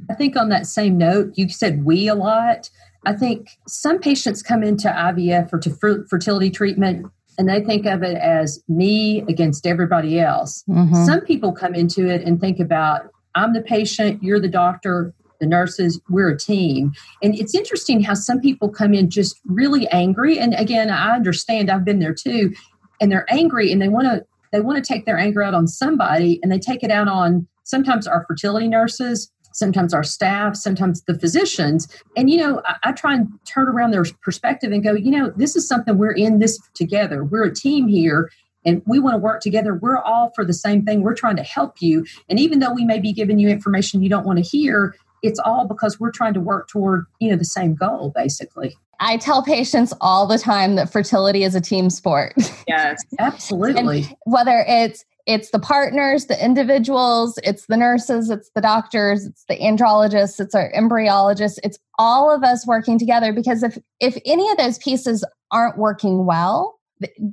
I 0.09 0.15
think 0.15 0.35
on 0.35 0.49
that 0.49 0.65
same 0.65 0.97
note, 0.97 1.33
you 1.35 1.49
said 1.49 1.85
we 1.85 2.07
a 2.07 2.15
lot. 2.15 2.69
I 3.05 3.13
think 3.13 3.49
some 3.67 3.99
patients 3.99 4.41
come 4.41 4.63
into 4.63 4.89
IVF 4.89 5.53
or 5.53 5.59
to 5.59 6.05
fertility 6.09 6.49
treatment 6.49 7.07
and 7.37 7.47
they 7.47 7.63
think 7.63 7.85
of 7.85 8.03
it 8.03 8.17
as 8.17 8.61
me 8.67 9.21
against 9.29 9.65
everybody 9.65 10.19
else. 10.19 10.63
Mm-hmm. 10.69 11.05
Some 11.05 11.21
people 11.21 11.53
come 11.53 11.73
into 11.73 12.07
it 12.07 12.21
and 12.23 12.39
think 12.39 12.59
about 12.59 13.09
I'm 13.35 13.53
the 13.53 13.61
patient, 13.61 14.21
you're 14.21 14.41
the 14.41 14.49
doctor, 14.49 15.13
the 15.39 15.45
nurses, 15.45 16.01
we're 16.09 16.29
a 16.29 16.37
team. 16.37 16.91
And 17.23 17.33
it's 17.35 17.55
interesting 17.55 18.03
how 18.03 18.13
some 18.13 18.41
people 18.41 18.67
come 18.67 18.93
in 18.93 19.09
just 19.09 19.39
really 19.45 19.87
angry. 19.87 20.37
And 20.37 20.53
again, 20.55 20.89
I 20.89 21.15
understand, 21.15 21.71
I've 21.71 21.85
been 21.85 21.99
there 21.99 22.13
too. 22.13 22.53
And 22.99 23.09
they're 23.09 23.31
angry 23.31 23.71
and 23.71 23.81
they 23.81 23.87
want 23.87 24.07
to 24.07 24.25
they 24.51 24.59
want 24.59 24.83
to 24.83 24.93
take 24.93 25.05
their 25.05 25.17
anger 25.17 25.43
out 25.43 25.53
on 25.53 25.67
somebody 25.67 26.39
and 26.41 26.51
they 26.51 26.57
take 26.57 26.83
it 26.83 26.89
out 26.89 27.07
on 27.07 27.47
sometimes 27.63 28.07
our 28.07 28.25
fertility 28.27 28.67
nurses 28.67 29.31
sometimes 29.59 29.93
our 29.93 30.03
staff, 30.03 30.55
sometimes 30.55 31.03
the 31.03 31.19
physicians. 31.19 31.87
And, 32.17 32.29
you 32.29 32.37
know, 32.37 32.61
I, 32.65 32.75
I, 32.85 32.91
try 32.93 33.13
and 33.13 33.27
turn 33.45 33.67
around 33.67 33.91
their 33.91 34.05
perspective 34.23 34.71
and 34.71 34.83
go, 34.83 34.93
you 34.93 35.11
know, 35.11 35.31
this 35.35 35.55
is 35.55 35.67
something 35.67 35.97
we're 35.97 36.13
in 36.13 36.39
this 36.39 36.59
together. 36.73 37.23
We're 37.23 37.43
a 37.43 37.53
team 37.53 37.87
here 37.87 38.31
and 38.65 38.81
we 38.85 38.99
want 38.99 39.13
to 39.15 39.19
work 39.19 39.41
together. 39.41 39.75
We're 39.75 39.97
all 39.97 40.31
for 40.35 40.43
the 40.43 40.53
same 40.53 40.83
thing. 40.85 41.01
We're 41.01 41.15
trying 41.15 41.35
to 41.35 41.43
help 41.43 41.81
you. 41.81 42.05
And 42.29 42.39
even 42.39 42.59
though 42.59 42.73
we 42.73 42.85
may 42.85 42.99
be 42.99 43.13
giving 43.13 43.39
you 43.39 43.49
information 43.49 44.01
you 44.01 44.09
don't 44.09 44.25
want 44.25 44.37
to 44.37 44.43
hear, 44.43 44.95
it's 45.21 45.39
all 45.39 45.67
because 45.67 45.99
we're 45.99 46.11
trying 46.11 46.33
to 46.33 46.39
work 46.39 46.67
toward, 46.69 47.05
you 47.19 47.29
know, 47.29 47.35
the 47.35 47.45
same 47.45 47.75
goal, 47.75 48.11
basically. 48.15 48.75
I 49.01 49.17
tell 49.17 49.43
patients 49.43 49.93
all 50.01 50.27
the 50.27 50.37
time 50.37 50.75
that 50.75 50.91
fertility 50.91 51.43
is 51.43 51.55
a 51.55 51.61
team 51.61 51.89
sport. 51.89 52.33
Yes, 52.67 53.03
absolutely. 53.17 54.01
and 54.01 54.15
whether 54.25 54.63
it's 54.67 55.03
it's 55.29 55.51
the 55.51 55.59
partners, 55.59 56.25
the 56.25 56.43
individuals, 56.43 57.37
it's 57.43 57.67
the 57.67 57.77
nurses, 57.77 58.31
it's 58.31 58.49
the 58.55 58.61
doctors, 58.61 59.27
it's 59.27 59.45
the 59.47 59.59
andrologists, 59.59 60.39
it's 60.39 60.55
our 60.55 60.71
embryologists, 60.71 61.59
it's 61.63 61.77
all 61.99 62.33
of 62.33 62.43
us 62.43 62.65
working 62.65 62.97
together 62.97 63.31
because 63.31 63.61
if 63.61 63.77
if 63.99 64.17
any 64.25 64.49
of 64.49 64.57
those 64.57 64.79
pieces 64.79 65.23
aren't 65.51 65.77
working 65.77 66.25
well, 66.25 66.79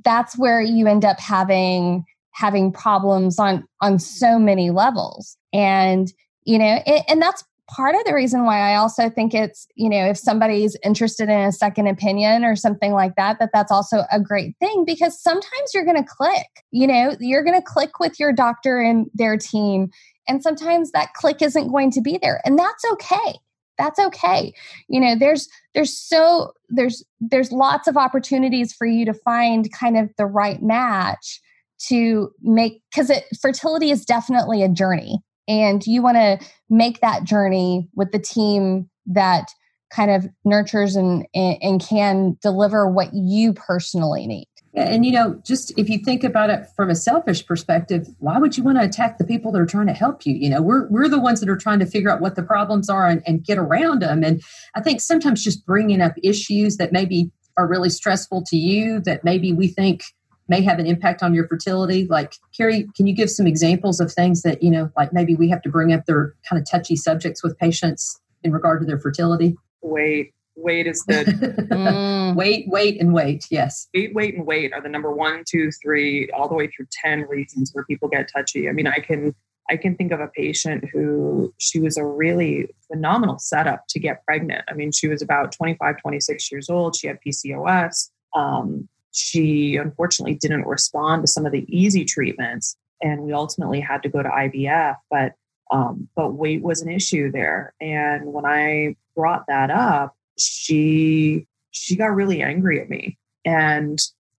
that's 0.03 0.37
where 0.37 0.61
you 0.61 0.85
end 0.85 1.05
up 1.05 1.19
having 1.19 2.05
having 2.33 2.71
problems 2.71 3.39
on 3.39 3.67
on 3.81 3.97
so 3.97 4.37
many 4.37 4.69
levels. 4.69 5.35
And 5.51 6.13
you 6.45 6.59
know, 6.59 6.79
it, 6.85 7.03
and 7.09 7.19
that's 7.19 7.43
part 7.69 7.95
of 7.95 8.03
the 8.05 8.13
reason 8.13 8.45
why 8.45 8.59
I 8.59 8.75
also 8.75 9.09
think 9.09 9.33
it's, 9.33 9.67
you 9.75 9.89
know, 9.89 10.05
if 10.05 10.17
somebody's 10.17 10.77
interested 10.83 11.29
in 11.29 11.39
a 11.39 11.51
second 11.51 11.87
opinion 11.87 12.43
or 12.43 12.55
something 12.55 12.93
like 12.93 13.15
that, 13.15 13.39
that 13.39 13.49
that's 13.53 13.71
also 13.71 14.03
a 14.11 14.19
great 14.19 14.55
thing 14.59 14.85
because 14.85 15.21
sometimes 15.21 15.73
you're 15.73 15.85
going 15.85 16.01
to 16.01 16.09
click, 16.09 16.47
you 16.71 16.87
know, 16.87 17.15
you're 17.19 17.43
going 17.43 17.59
to 17.59 17.65
click 17.65 17.99
with 17.99 18.19
your 18.19 18.31
doctor 18.31 18.79
and 18.79 19.07
their 19.13 19.37
team. 19.37 19.89
And 20.27 20.41
sometimes 20.41 20.91
that 20.91 21.13
click 21.13 21.41
isn't 21.41 21.69
going 21.69 21.91
to 21.91 22.01
be 22.01 22.17
there. 22.21 22.41
And 22.45 22.57
that's 22.57 22.83
okay. 22.93 23.39
That's 23.77 23.99
okay. 23.99 24.53
You 24.87 24.99
know, 24.99 25.15
there's, 25.17 25.47
there's 25.75 25.95
so, 25.95 26.53
there's, 26.69 27.03
there's 27.19 27.51
lots 27.51 27.87
of 27.87 27.97
opportunities 27.97 28.73
for 28.73 28.87
you 28.87 29.05
to 29.05 29.13
find 29.13 29.71
kind 29.71 29.97
of 29.97 30.09
the 30.17 30.25
right 30.25 30.61
match 30.61 31.41
to 31.87 32.31
make, 32.41 32.81
because 32.89 33.09
it 33.09 33.25
fertility 33.39 33.91
is 33.91 34.03
definitely 34.03 34.63
a 34.63 34.69
journey 34.69 35.21
and 35.47 35.85
you 35.85 36.01
want 36.01 36.17
to 36.17 36.39
make 36.69 37.01
that 37.01 37.23
journey 37.23 37.89
with 37.95 38.11
the 38.11 38.19
team 38.19 38.89
that 39.07 39.49
kind 39.89 40.11
of 40.11 40.27
nurtures 40.43 40.95
and, 40.95 41.25
and 41.33 41.81
can 41.81 42.37
deliver 42.41 42.89
what 42.89 43.09
you 43.13 43.53
personally 43.53 44.27
need. 44.27 44.47
And 44.73 45.05
you 45.05 45.11
know 45.11 45.41
just 45.43 45.77
if 45.77 45.89
you 45.89 45.97
think 45.97 46.23
about 46.23 46.51
it 46.51 46.67
from 46.75 46.91
a 46.91 46.95
selfish 46.95 47.45
perspective 47.47 48.07
why 48.19 48.37
would 48.37 48.57
you 48.57 48.63
want 48.63 48.77
to 48.77 48.83
attack 48.83 49.17
the 49.17 49.23
people 49.25 49.51
that 49.51 49.59
are 49.59 49.65
trying 49.65 49.87
to 49.87 49.93
help 49.93 50.25
you? 50.25 50.35
You 50.35 50.49
know 50.49 50.61
we're, 50.61 50.87
we're 50.89 51.07
the 51.07 51.19
ones 51.19 51.39
that 51.39 51.49
are 51.49 51.57
trying 51.57 51.79
to 51.79 51.85
figure 51.87 52.11
out 52.11 52.21
what 52.21 52.35
the 52.35 52.43
problems 52.43 52.89
are 52.89 53.07
and, 53.07 53.23
and 53.25 53.43
get 53.43 53.57
around 53.57 54.03
them 54.03 54.23
and 54.23 54.43
i 54.75 54.81
think 54.81 55.01
sometimes 55.01 55.43
just 55.43 55.65
bringing 55.65 55.99
up 55.99 56.13
issues 56.21 56.77
that 56.77 56.91
maybe 56.91 57.31
are 57.57 57.67
really 57.67 57.89
stressful 57.89 58.43
to 58.45 58.57
you 58.57 58.99
that 58.99 59.23
maybe 59.23 59.51
we 59.51 59.67
think 59.67 60.03
may 60.47 60.61
have 60.61 60.79
an 60.79 60.85
impact 60.85 61.23
on 61.23 61.33
your 61.33 61.47
fertility. 61.47 62.07
Like, 62.09 62.35
Carrie, 62.55 62.87
can 62.95 63.07
you 63.07 63.13
give 63.13 63.29
some 63.29 63.47
examples 63.47 63.99
of 63.99 64.11
things 64.11 64.41
that, 64.43 64.63
you 64.63 64.71
know, 64.71 64.91
like 64.95 65.13
maybe 65.13 65.35
we 65.35 65.49
have 65.49 65.61
to 65.63 65.69
bring 65.69 65.93
up 65.93 66.05
their 66.05 66.35
kind 66.49 66.61
of 66.61 66.69
touchy 66.69 66.95
subjects 66.95 67.43
with 67.43 67.57
patients 67.57 68.19
in 68.43 68.51
regard 68.51 68.81
to 68.81 68.85
their 68.85 68.99
fertility? 68.99 69.55
Weight. 69.81 70.33
Weight 70.55 70.87
is 70.87 71.03
the 71.07 71.23
mm. 71.71 72.35
weight, 72.35 72.67
weight, 72.67 72.99
and 72.99 73.13
weight. 73.13 73.45
Yes. 73.51 73.87
Weight, 73.93 74.15
weight, 74.15 74.35
and 74.35 74.45
weight 74.45 74.73
are 74.73 74.81
the 74.81 74.89
number 74.89 75.11
one, 75.11 75.43
two, 75.47 75.69
three, 75.83 76.29
all 76.31 76.47
the 76.47 76.55
way 76.55 76.67
through 76.67 76.87
10 77.03 77.21
reasons 77.23 77.71
where 77.73 77.85
people 77.85 78.09
get 78.09 78.29
touchy. 78.35 78.67
I 78.67 78.71
mean, 78.71 78.87
I 78.87 78.99
can 78.99 79.35
I 79.69 79.77
can 79.77 79.95
think 79.95 80.11
of 80.11 80.19
a 80.19 80.27
patient 80.27 80.85
who 80.93 81.53
she 81.57 81.79
was 81.79 81.97
a 81.97 82.05
really 82.05 82.69
phenomenal 82.89 83.37
setup 83.37 83.83
to 83.89 83.99
get 83.99 84.23
pregnant. 84.23 84.63
I 84.69 84.73
mean, 84.73 84.91
she 84.91 85.07
was 85.07 85.21
about 85.21 85.51
25, 85.51 85.97
26 86.01 86.51
years 86.51 86.69
old. 86.69 86.95
She 86.95 87.07
had 87.07 87.19
PCOS. 87.25 88.09
Um, 88.33 88.87
she 89.17 89.77
unfortunately 89.77 90.35
didn't 90.35 90.65
respond 90.65 91.23
to 91.23 91.27
some 91.27 91.45
of 91.45 91.51
the 91.51 91.65
easy 91.67 92.05
treatments, 92.05 92.77
and 93.01 93.21
we 93.21 93.33
ultimately 93.33 93.79
had 93.79 94.03
to 94.03 94.09
go 94.09 94.21
to 94.21 94.29
IVF. 94.29 94.95
But 95.09 95.33
um, 95.71 96.07
but 96.15 96.33
weight 96.33 96.61
was 96.61 96.81
an 96.81 96.89
issue 96.89 97.31
there, 97.31 97.73
and 97.81 98.31
when 98.31 98.45
I 98.45 98.95
brought 99.15 99.45
that 99.47 99.69
up, 99.71 100.15
she 100.37 101.47
she 101.71 101.95
got 101.95 102.15
really 102.15 102.41
angry 102.41 102.79
at 102.79 102.89
me, 102.89 103.17
and 103.43 103.99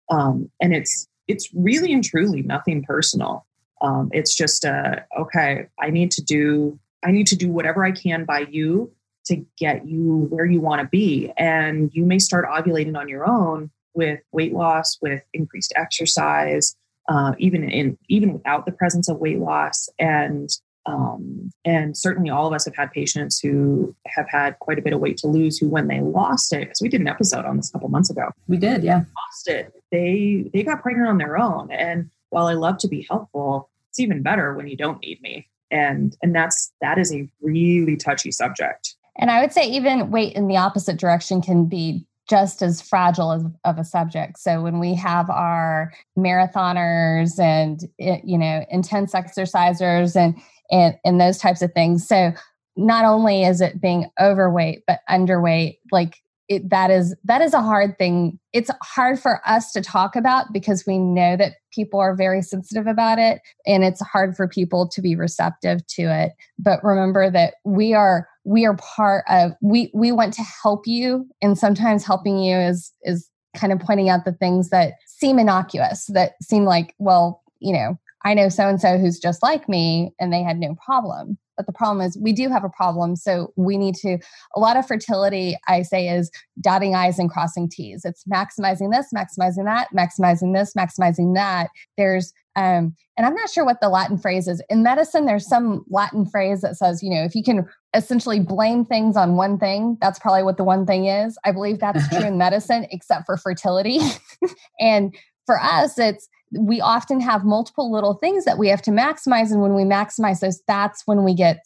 um, 0.09 0.49
and 0.61 0.73
it's 0.73 1.07
it's 1.27 1.49
really 1.53 1.91
and 1.91 2.03
truly 2.03 2.43
nothing 2.43 2.83
personal. 2.83 3.45
Um, 3.81 4.09
it's 4.13 4.35
just 4.35 4.63
a 4.63 5.05
okay. 5.19 5.67
I 5.79 5.89
need 5.89 6.11
to 6.11 6.23
do 6.23 6.79
I 7.03 7.11
need 7.11 7.27
to 7.27 7.35
do 7.35 7.49
whatever 7.49 7.83
I 7.83 7.91
can 7.91 8.25
by 8.25 8.45
you 8.49 8.91
to 9.25 9.45
get 9.57 9.85
you 9.85 10.27
where 10.29 10.45
you 10.45 10.61
want 10.61 10.81
to 10.81 10.87
be, 10.87 11.33
and 11.35 11.91
you 11.93 12.05
may 12.05 12.19
start 12.19 12.45
ovulating 12.45 12.97
on 12.97 13.09
your 13.09 13.27
own 13.27 13.71
with 13.97 14.21
weight 14.31 14.53
loss, 14.53 14.97
with 15.01 15.23
increased 15.33 15.73
exercise, 15.75 16.77
uh, 17.09 17.33
even 17.37 17.69
in 17.69 17.97
even 18.07 18.31
without 18.33 18.65
the 18.65 18.71
presence 18.71 19.09
of 19.09 19.17
weight 19.17 19.39
loss, 19.39 19.89
and 19.99 20.49
um, 20.85 21.51
and 21.65 21.97
certainly 21.97 22.29
all 22.29 22.47
of 22.47 22.53
us 22.53 22.63
have 22.63 22.75
had 22.75 22.91
patients 22.91 23.39
who 23.39 23.93
have 24.05 24.27
had 24.29 24.57
quite 24.59 24.79
a 24.79 24.81
bit 24.81 24.93
of 24.93 25.01
weight 25.01 25.17
to 25.17 25.27
lose. 25.27 25.57
Who, 25.57 25.67
when 25.67 25.87
they 25.87 25.99
lost 25.99 26.53
it, 26.53 26.61
because 26.61 26.81
we 26.81 26.87
did 26.87 27.01
an 27.01 27.07
episode 27.07 27.43
on 27.43 27.57
this 27.57 27.69
a 27.69 27.73
couple 27.73 27.89
months 27.89 28.09
ago, 28.09 28.29
we 28.47 28.57
did, 28.57 28.83
yeah, 28.83 28.99
lost 28.99 29.47
it. 29.47 29.73
They 29.91 30.49
they 30.53 30.63
got 30.63 30.81
pregnant 30.81 31.09
on 31.09 31.17
their 31.17 31.37
own, 31.37 31.71
and 31.71 32.09
while 32.29 32.47
I 32.47 32.53
love 32.53 32.77
to 32.79 32.87
be 32.87 33.05
helpful, 33.09 33.69
it's 33.89 33.99
even 33.99 34.21
better 34.21 34.53
when 34.53 34.67
you 34.67 34.77
don't 34.77 35.01
need 35.01 35.21
me, 35.21 35.47
and 35.71 36.15
and 36.21 36.33
that's 36.35 36.71
that 36.81 36.97
is 36.97 37.13
a 37.13 37.27
really 37.41 37.97
touchy 37.97 38.31
subject. 38.31 38.95
And 39.19 39.31
I 39.31 39.41
would 39.41 39.51
say 39.51 39.67
even 39.67 40.11
weight 40.11 40.35
in 40.35 40.47
the 40.47 40.57
opposite 40.57 40.97
direction 40.97 41.41
can 41.41 41.65
be 41.65 42.05
just 42.27 42.61
as 42.61 42.81
fragile 42.81 43.31
as, 43.31 43.43
of 43.63 43.77
a 43.77 43.83
subject. 43.83 44.37
So 44.39 44.61
when 44.61 44.79
we 44.79 44.93
have 44.95 45.29
our 45.29 45.93
marathoners 46.17 47.39
and 47.39 47.81
eh, 47.99 48.19
you 48.23 48.37
know 48.37 48.65
intense 48.69 49.13
exercisers 49.13 50.15
and 50.15 50.37
and 50.69 50.95
and 51.05 51.21
those 51.21 51.37
types 51.37 51.61
of 51.61 51.73
things. 51.73 52.07
So 52.07 52.31
not 52.75 53.05
only 53.05 53.43
is 53.43 53.61
it 53.61 53.81
being 53.81 54.09
overweight 54.19 54.83
but 54.85 54.99
underweight, 55.09 55.79
like 55.91 56.21
it, 56.49 56.69
that 56.69 56.89
is 56.89 57.15
that 57.25 57.41
is 57.41 57.53
a 57.53 57.61
hard 57.61 57.97
thing 57.97 58.39
it's 58.53 58.71
hard 58.81 59.19
for 59.19 59.41
us 59.45 59.71
to 59.73 59.81
talk 59.81 60.15
about 60.15 60.53
because 60.53 60.85
we 60.87 60.97
know 60.97 61.35
that 61.35 61.53
people 61.73 61.99
are 61.99 62.15
very 62.15 62.41
sensitive 62.41 62.87
about 62.87 63.19
it 63.19 63.41
and 63.65 63.83
it's 63.83 64.01
hard 64.01 64.35
for 64.35 64.47
people 64.47 64.87
to 64.87 65.01
be 65.01 65.15
receptive 65.15 65.85
to 65.87 66.03
it 66.03 66.31
but 66.57 66.81
remember 66.83 67.29
that 67.29 67.55
we 67.65 67.93
are 67.93 68.29
we 68.47 68.65
are 68.65 68.77
part 68.77 69.25
of 69.29 69.51
we 69.61 69.91
we 69.93 70.11
want 70.13 70.33
to 70.33 70.41
help 70.63 70.87
you 70.87 71.27
and 71.41 71.57
sometimes 71.57 72.05
helping 72.05 72.39
you 72.39 72.55
is 72.55 72.93
is 73.03 73.29
kind 73.57 73.73
of 73.73 73.79
pointing 73.79 74.07
out 74.07 74.23
the 74.23 74.31
things 74.31 74.69
that 74.69 74.93
seem 75.05 75.37
innocuous 75.37 76.05
that 76.05 76.31
seem 76.41 76.63
like 76.63 76.95
well 76.97 77.43
you 77.59 77.73
know 77.73 77.99
i 78.23 78.33
know 78.33 78.47
so 78.47 78.69
and 78.69 78.79
so 78.79 78.97
who's 78.97 79.19
just 79.19 79.43
like 79.43 79.67
me 79.67 80.13
and 80.17 80.31
they 80.31 80.41
had 80.41 80.59
no 80.59 80.75
problem 80.85 81.37
but 81.57 81.65
the 81.65 81.73
problem 81.73 82.05
is 82.05 82.17
we 82.17 82.31
do 82.31 82.49
have 82.49 82.63
a 82.63 82.69
problem. 82.69 83.15
So 83.15 83.51
we 83.55 83.77
need 83.77 83.95
to, 83.95 84.19
a 84.55 84.59
lot 84.59 84.77
of 84.77 84.87
fertility, 84.87 85.57
I 85.67 85.81
say, 85.81 86.07
is 86.07 86.29
dotting 86.61 86.95
I's 86.95 87.17
and 87.17 87.29
crossing 87.29 87.67
T's. 87.67 88.05
It's 88.05 88.23
maximizing 88.25 88.91
this, 88.93 89.07
maximizing 89.13 89.65
that, 89.65 89.87
maximizing 89.91 90.53
this, 90.53 90.73
maximizing 90.75 91.33
that. 91.33 91.69
There's, 91.97 92.31
um, 92.57 92.95
and 93.15 93.25
I'm 93.25 93.35
not 93.35 93.51
sure 93.51 93.63
what 93.63 93.81
the 93.81 93.87
Latin 93.87 94.17
phrase 94.17 94.47
is. 94.47 94.63
In 94.67 94.81
medicine, 94.81 95.25
there's 95.25 95.47
some 95.47 95.85
Latin 95.89 96.25
phrase 96.25 96.61
that 96.61 96.75
says, 96.75 97.03
you 97.03 97.11
know, 97.11 97.23
if 97.23 97.35
you 97.35 97.43
can 97.43 97.67
essentially 97.95 98.39
blame 98.39 98.83
things 98.83 99.15
on 99.15 99.35
one 99.35 99.59
thing, 99.59 99.95
that's 100.01 100.17
probably 100.17 100.41
what 100.41 100.57
the 100.57 100.63
one 100.63 100.85
thing 100.85 101.05
is. 101.05 101.37
I 101.45 101.51
believe 101.51 101.79
that's 101.79 102.07
true 102.09 102.19
in 102.25 102.39
medicine, 102.39 102.87
except 102.91 103.27
for 103.27 103.37
fertility. 103.37 103.99
and 104.79 105.15
for 105.45 105.61
us, 105.61 105.99
it's 105.99 106.27
we 106.57 106.81
often 106.81 107.19
have 107.19 107.45
multiple 107.45 107.91
little 107.91 108.15
things 108.15 108.43
that 108.45 108.57
we 108.57 108.69
have 108.69 108.81
to 108.83 108.91
maximize. 108.91 109.51
And 109.51 109.61
when 109.61 109.75
we 109.75 109.83
maximize 109.83 110.39
those, 110.39 110.61
that's 110.67 111.03
when 111.05 111.23
we 111.23 111.35
get 111.35 111.59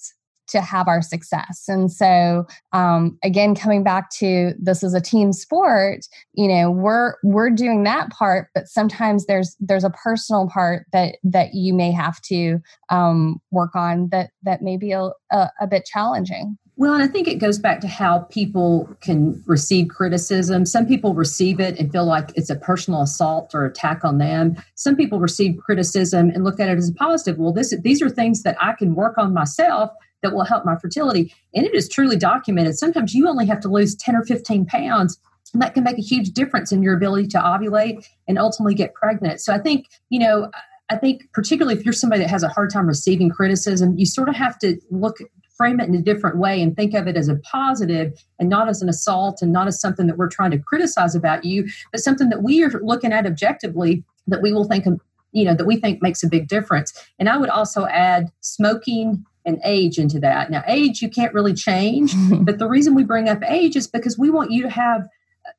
to 0.51 0.61
have 0.61 0.87
our 0.87 1.01
success. 1.01 1.65
And 1.67 1.91
so 1.91 2.45
um, 2.73 3.17
again, 3.23 3.55
coming 3.55 3.83
back 3.83 4.09
to 4.11 4.53
this 4.59 4.83
is 4.83 4.93
a 4.93 5.01
team 5.01 5.33
sport, 5.33 6.07
you 6.33 6.47
know, 6.47 6.71
we're 6.71 7.15
we're 7.23 7.49
doing 7.49 7.83
that 7.83 8.09
part, 8.09 8.49
but 8.53 8.67
sometimes 8.67 9.25
there's 9.25 9.55
there's 9.59 9.83
a 9.83 9.89
personal 9.89 10.47
part 10.47 10.85
that 10.93 11.15
that 11.23 11.53
you 11.53 11.73
may 11.73 11.91
have 11.91 12.21
to 12.21 12.59
um, 12.89 13.41
work 13.51 13.75
on 13.75 14.09
that 14.09 14.31
that 14.43 14.61
may 14.61 14.77
be 14.77 14.91
a, 14.91 15.09
a, 15.31 15.49
a 15.59 15.67
bit 15.67 15.85
challenging. 15.85 16.57
Well, 16.77 16.93
and 16.93 17.03
I 17.03 17.07
think 17.07 17.27
it 17.27 17.35
goes 17.35 17.59
back 17.59 17.79
to 17.81 17.87
how 17.87 18.19
people 18.31 18.89
can 19.01 19.43
receive 19.45 19.89
criticism. 19.89 20.65
Some 20.65 20.87
people 20.87 21.13
receive 21.13 21.59
it 21.59 21.77
and 21.77 21.91
feel 21.91 22.05
like 22.05 22.31
it's 22.35 22.49
a 22.49 22.55
personal 22.55 23.01
assault 23.01 23.53
or 23.53 23.65
attack 23.65 24.03
on 24.03 24.17
them. 24.17 24.55
Some 24.75 24.95
people 24.95 25.19
receive 25.19 25.57
criticism 25.57 26.29
and 26.29 26.43
look 26.43 26.59
at 26.59 26.69
it 26.69 26.77
as 26.77 26.89
a 26.89 26.93
positive. 26.93 27.37
Well, 27.37 27.53
this 27.53 27.75
these 27.81 28.01
are 28.01 28.09
things 28.09 28.43
that 28.43 28.57
I 28.59 28.73
can 28.73 28.95
work 28.95 29.17
on 29.17 29.33
myself 29.33 29.91
that 30.23 30.33
will 30.33 30.45
help 30.45 30.65
my 30.65 30.77
fertility. 30.77 31.33
And 31.53 31.65
it 31.65 31.73
is 31.75 31.89
truly 31.89 32.15
documented. 32.15 32.77
Sometimes 32.77 33.13
you 33.13 33.27
only 33.27 33.45
have 33.47 33.59
to 33.61 33.67
lose 33.67 33.95
10 33.95 34.15
or 34.15 34.23
15 34.23 34.65
pounds 34.65 35.19
and 35.53 35.61
that 35.61 35.73
can 35.73 35.83
make 35.83 35.97
a 35.97 36.01
huge 36.01 36.31
difference 36.31 36.71
in 36.71 36.81
your 36.81 36.95
ability 36.95 37.27
to 37.27 37.37
ovulate 37.37 38.07
and 38.27 38.37
ultimately 38.37 38.73
get 38.73 38.93
pregnant. 38.93 39.41
So 39.41 39.53
I 39.53 39.59
think, 39.59 39.87
you 40.09 40.19
know, 40.19 40.49
I 40.89 40.97
think 40.97 41.31
particularly 41.33 41.77
if 41.77 41.85
you're 41.85 41.93
somebody 41.93 42.21
that 42.21 42.29
has 42.29 42.43
a 42.43 42.49
hard 42.49 42.71
time 42.71 42.87
receiving 42.87 43.29
criticism, 43.29 43.97
you 43.97 44.05
sort 44.05 44.29
of 44.29 44.35
have 44.35 44.57
to 44.59 44.77
look 44.89 45.17
frame 45.61 45.79
it 45.79 45.87
in 45.87 45.93
a 45.93 46.01
different 46.01 46.37
way 46.37 46.59
and 46.59 46.75
think 46.75 46.95
of 46.95 47.07
it 47.07 47.15
as 47.15 47.27
a 47.27 47.35
positive 47.35 48.19
and 48.39 48.49
not 48.49 48.67
as 48.67 48.81
an 48.81 48.89
assault 48.89 49.43
and 49.43 49.53
not 49.53 49.67
as 49.67 49.79
something 49.79 50.07
that 50.07 50.17
we're 50.17 50.27
trying 50.27 50.49
to 50.49 50.57
criticize 50.57 51.13
about 51.13 51.45
you, 51.45 51.69
but 51.91 52.01
something 52.01 52.29
that 52.29 52.41
we 52.41 52.63
are 52.63 52.71
looking 52.81 53.13
at 53.13 53.27
objectively 53.27 54.03
that 54.25 54.41
we 54.41 54.51
will 54.51 54.63
think, 54.63 54.87
you 55.33 55.45
know, 55.45 55.53
that 55.53 55.67
we 55.67 55.75
think 55.75 56.01
makes 56.01 56.23
a 56.23 56.27
big 56.27 56.47
difference. 56.47 56.91
And 57.19 57.29
I 57.29 57.37
would 57.37 57.51
also 57.51 57.85
add 57.85 58.31
smoking 58.39 59.23
and 59.45 59.61
age 59.63 59.99
into 59.99 60.19
that. 60.21 60.49
Now, 60.49 60.63
age 60.65 60.99
you 60.99 61.09
can't 61.09 61.31
really 61.31 61.53
change, 61.53 62.15
but 62.41 62.57
the 62.57 62.67
reason 62.67 62.95
we 62.95 63.03
bring 63.03 63.29
up 63.29 63.43
age 63.47 63.75
is 63.75 63.85
because 63.85 64.17
we 64.17 64.31
want 64.31 64.49
you 64.49 64.63
to 64.63 64.69
have 64.71 65.07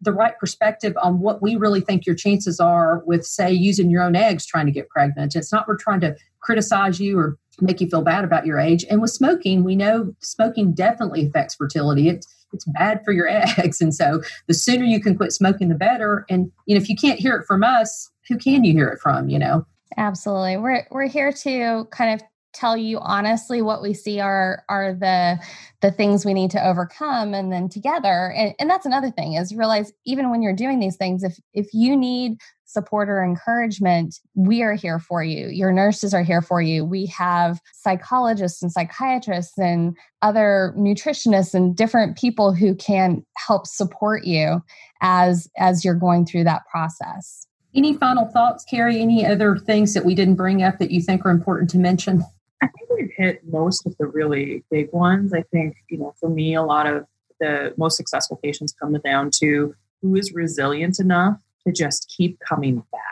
the 0.01 0.13
right 0.13 0.37
perspective 0.41 0.95
on 1.01 1.21
what 1.21 1.41
we 1.41 1.55
really 1.55 1.81
think 1.81 2.07
your 2.07 2.17
chances 2.17 2.59
are 2.59 3.05
with, 3.07 3.25
say, 3.25 3.53
using 3.53 3.89
your 3.89 4.03
own 4.03 4.17
eggs 4.17 4.47
trying 4.47 4.67
to 4.67 4.73
get 4.73 4.89
pregnant. 4.89 5.37
It's 5.37 5.53
not 5.53 5.69
we're 5.69 5.77
trying 5.77 6.01
to 6.01 6.17
criticize 6.41 6.99
you 6.99 7.21
or 7.21 7.39
make 7.61 7.81
you 7.81 7.89
feel 7.89 8.03
bad 8.03 8.25
about 8.25 8.47
your 8.47 8.59
age. 8.59 8.85
And 8.91 9.01
with 9.01 9.11
smoking, 9.11 9.65
we 9.65 9.77
know 9.77 10.15
smoking 10.21 10.73
definitely 10.73 11.27
affects 11.27 11.55
fertility. 11.55 12.09
It's 12.09 12.27
it's 12.53 12.65
bad 12.67 13.03
for 13.05 13.13
your 13.13 13.29
eggs. 13.59 13.81
And 13.81 13.95
so 13.95 14.23
the 14.47 14.55
sooner 14.55 14.85
you 14.85 15.01
can 15.01 15.17
quit 15.17 15.33
smoking, 15.33 15.69
the 15.69 15.75
better. 15.75 16.25
And 16.29 16.51
you 16.67 16.75
know, 16.75 16.81
if 16.81 16.89
you 16.89 16.97
can't 16.97 17.19
hear 17.19 17.37
it 17.37 17.47
from 17.47 17.65
us, 17.65 18.11
who 18.29 18.39
can 18.39 18.65
you 18.65 18.73
hear 18.73 18.89
it 18.89 19.01
from? 19.01 19.29
You 19.29 19.39
know? 19.39 19.67
Absolutely. 19.97 20.57
We're 20.57 20.87
we're 20.91 21.09
here 21.09 21.33
to 21.33 21.87
kind 21.91 22.15
of 22.15 22.27
tell 22.53 22.77
you 22.77 22.99
honestly 22.99 23.63
what 23.63 23.83
we 23.83 23.95
see 23.95 24.21
are 24.21 24.65
are 24.69 24.95
the 24.95 25.39
the 25.81 25.91
things 25.91 26.25
we 26.25 26.35
need 26.35 26.51
to 26.51 26.65
overcome 26.65 27.35
and 27.35 27.53
then 27.53 27.69
together 27.69 28.33
and, 28.37 28.55
and 28.59 28.69
that's 28.69 28.87
another 28.87 29.11
thing 29.11 29.35
is 29.35 29.55
realize 29.55 29.93
even 30.05 30.31
when 30.31 30.43
you're 30.43 30.55
doing 30.55 30.79
these 30.79 30.97
things 30.97 31.23
if 31.23 31.39
if 31.55 31.73
you 31.73 31.97
need 31.97 32.39
support 32.73 33.09
or 33.09 33.23
encouragement, 33.23 34.19
we 34.35 34.63
are 34.63 34.73
here 34.73 34.99
for 34.99 35.23
you. 35.23 35.49
Your 35.49 35.73
nurses 35.73 36.15
are 36.15 36.23
here 36.23 36.41
for 36.41 36.63
you. 36.63 36.85
We 36.85 37.07
have 37.07 37.61
psychologists 37.75 38.63
and 38.63 38.73
psychiatrists 38.73 39.59
and 39.59 39.97
other 40.23 40.75
nutritionists 40.77 41.55
and 41.55 41.77
different 41.77 42.17
people 42.17 42.55
who 42.55 42.75
can 42.75 43.25
help 43.37 43.67
support 43.67 44.25
you 44.25 44.63
as 45.03 45.49
as 45.59 45.85
you're 45.85 45.95
going 45.95 46.25
through 46.25 46.45
that 46.45 46.63
process. 46.71 47.47
Any 47.75 47.95
final 47.95 48.27
thoughts, 48.27 48.65
Carrie? 48.65 49.01
Any 49.01 49.25
other 49.25 49.57
things 49.57 49.95
that 49.95 50.05
we 50.05 50.15
didn't 50.15 50.35
bring 50.35 50.63
up 50.63 50.79
that 50.79 50.91
you 50.91 51.01
think 51.01 51.25
are 51.25 51.31
important 51.31 51.71
to 51.71 51.79
mention? 51.79 52.23
I 52.63 52.69
think 52.69 52.91
we've 52.91 53.11
hit 53.17 53.43
most 53.45 53.85
of 53.87 53.97
the 53.99 54.07
really 54.07 54.65
big 54.71 54.93
ones. 54.93 55.35
I 55.35 55.43
think, 55.43 55.77
you 55.91 55.99
know, 55.99 56.15
for 56.21 56.31
me, 56.31 56.55
a 56.55 56.63
lot 56.63 56.87
of 56.87 57.07
the 57.41 57.75
most 57.77 57.97
successful 57.97 58.39
patients 58.41 58.73
come 58.73 58.97
down 59.05 59.31
to 59.41 59.75
who 60.01 60.15
is 60.15 60.33
resilient 60.33 61.01
enough 61.01 61.39
to 61.67 61.73
just 61.73 62.13
keep 62.17 62.39
coming 62.39 62.77
back 62.93 63.03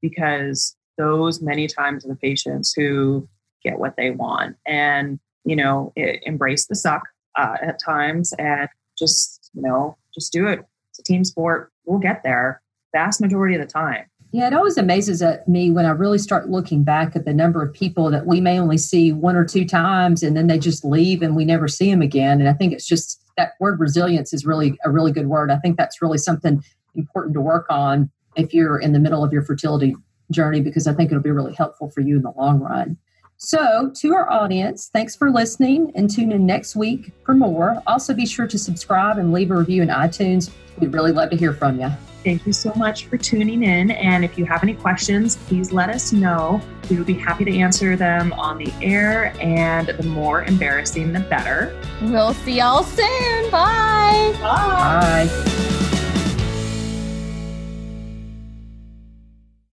because 0.00 0.74
those 0.96 1.42
many 1.42 1.66
times 1.66 2.04
are 2.04 2.08
the 2.08 2.16
patients 2.16 2.72
who 2.72 3.28
get 3.62 3.78
what 3.78 3.96
they 3.96 4.10
want 4.10 4.56
and 4.66 5.18
you 5.44 5.56
know 5.56 5.92
embrace 5.96 6.66
the 6.66 6.74
suck 6.74 7.02
uh, 7.36 7.56
at 7.62 7.80
times 7.82 8.32
and 8.38 8.68
just 8.96 9.50
you 9.54 9.62
know 9.62 9.96
just 10.14 10.32
do 10.32 10.46
it. 10.46 10.60
It's 10.90 11.00
a 11.00 11.02
team 11.02 11.24
sport. 11.24 11.72
We'll 11.84 11.98
get 11.98 12.22
there 12.22 12.62
vast 12.94 13.20
majority 13.20 13.56
of 13.56 13.60
the 13.60 13.66
time 13.66 14.04
yeah, 14.34 14.48
it 14.48 14.52
always 14.52 14.76
amazes 14.76 15.22
at 15.22 15.46
me 15.46 15.70
when 15.70 15.86
I 15.86 15.90
really 15.90 16.18
start 16.18 16.50
looking 16.50 16.82
back 16.82 17.14
at 17.14 17.24
the 17.24 17.32
number 17.32 17.62
of 17.62 17.72
people 17.72 18.10
that 18.10 18.26
we 18.26 18.40
may 18.40 18.58
only 18.58 18.78
see 18.78 19.12
one 19.12 19.36
or 19.36 19.44
two 19.44 19.64
times 19.64 20.24
and 20.24 20.36
then 20.36 20.48
they 20.48 20.58
just 20.58 20.84
leave 20.84 21.22
and 21.22 21.36
we 21.36 21.44
never 21.44 21.68
see 21.68 21.88
them 21.88 22.02
again. 22.02 22.40
And 22.40 22.48
I 22.48 22.52
think 22.52 22.72
it's 22.72 22.84
just 22.84 23.22
that 23.36 23.52
word 23.60 23.78
resilience 23.78 24.32
is 24.32 24.44
really 24.44 24.76
a 24.84 24.90
really 24.90 25.12
good 25.12 25.28
word. 25.28 25.52
I 25.52 25.58
think 25.58 25.76
that's 25.76 26.02
really 26.02 26.18
something 26.18 26.64
important 26.96 27.34
to 27.34 27.40
work 27.40 27.66
on 27.70 28.10
if 28.34 28.52
you're 28.52 28.76
in 28.76 28.92
the 28.92 28.98
middle 28.98 29.22
of 29.22 29.32
your 29.32 29.44
fertility 29.44 29.94
journey 30.32 30.60
because 30.60 30.88
I 30.88 30.94
think 30.94 31.12
it'll 31.12 31.22
be 31.22 31.30
really 31.30 31.54
helpful 31.54 31.88
for 31.90 32.00
you 32.00 32.16
in 32.16 32.22
the 32.22 32.32
long 32.36 32.58
run. 32.58 32.96
So, 33.36 33.90
to 33.96 34.14
our 34.14 34.30
audience, 34.30 34.90
thanks 34.92 35.14
for 35.16 35.30
listening 35.30 35.92
and 35.94 36.08
tune 36.08 36.32
in 36.32 36.46
next 36.46 36.76
week 36.76 37.12
for 37.24 37.34
more. 37.34 37.82
Also, 37.86 38.14
be 38.14 38.26
sure 38.26 38.46
to 38.46 38.58
subscribe 38.58 39.18
and 39.18 39.32
leave 39.32 39.50
a 39.50 39.56
review 39.56 39.82
in 39.82 39.88
iTunes. 39.88 40.50
We'd 40.78 40.92
really 40.92 41.12
love 41.12 41.30
to 41.30 41.36
hear 41.36 41.52
from 41.52 41.80
you. 41.80 41.90
Thank 42.24 42.46
you 42.46 42.54
so 42.54 42.72
much 42.74 43.04
for 43.06 43.18
tuning 43.18 43.62
in. 43.62 43.90
And 43.90 44.24
if 44.24 44.38
you 44.38 44.46
have 44.46 44.62
any 44.62 44.72
questions, 44.74 45.36
please 45.36 45.72
let 45.72 45.90
us 45.90 46.10
know. 46.12 46.60
We 46.88 46.96
would 46.96 47.06
be 47.06 47.14
happy 47.14 47.44
to 47.44 47.58
answer 47.58 47.96
them 47.96 48.32
on 48.32 48.56
the 48.56 48.72
air. 48.80 49.34
And 49.40 49.88
the 49.88 50.04
more 50.04 50.44
embarrassing, 50.44 51.12
the 51.12 51.20
better. 51.20 51.78
We'll 52.00 52.32
see 52.32 52.58
y'all 52.58 52.82
soon. 52.82 53.50
Bye. 53.50 54.34
Bye. 54.40 55.28
Bye. 55.28 55.73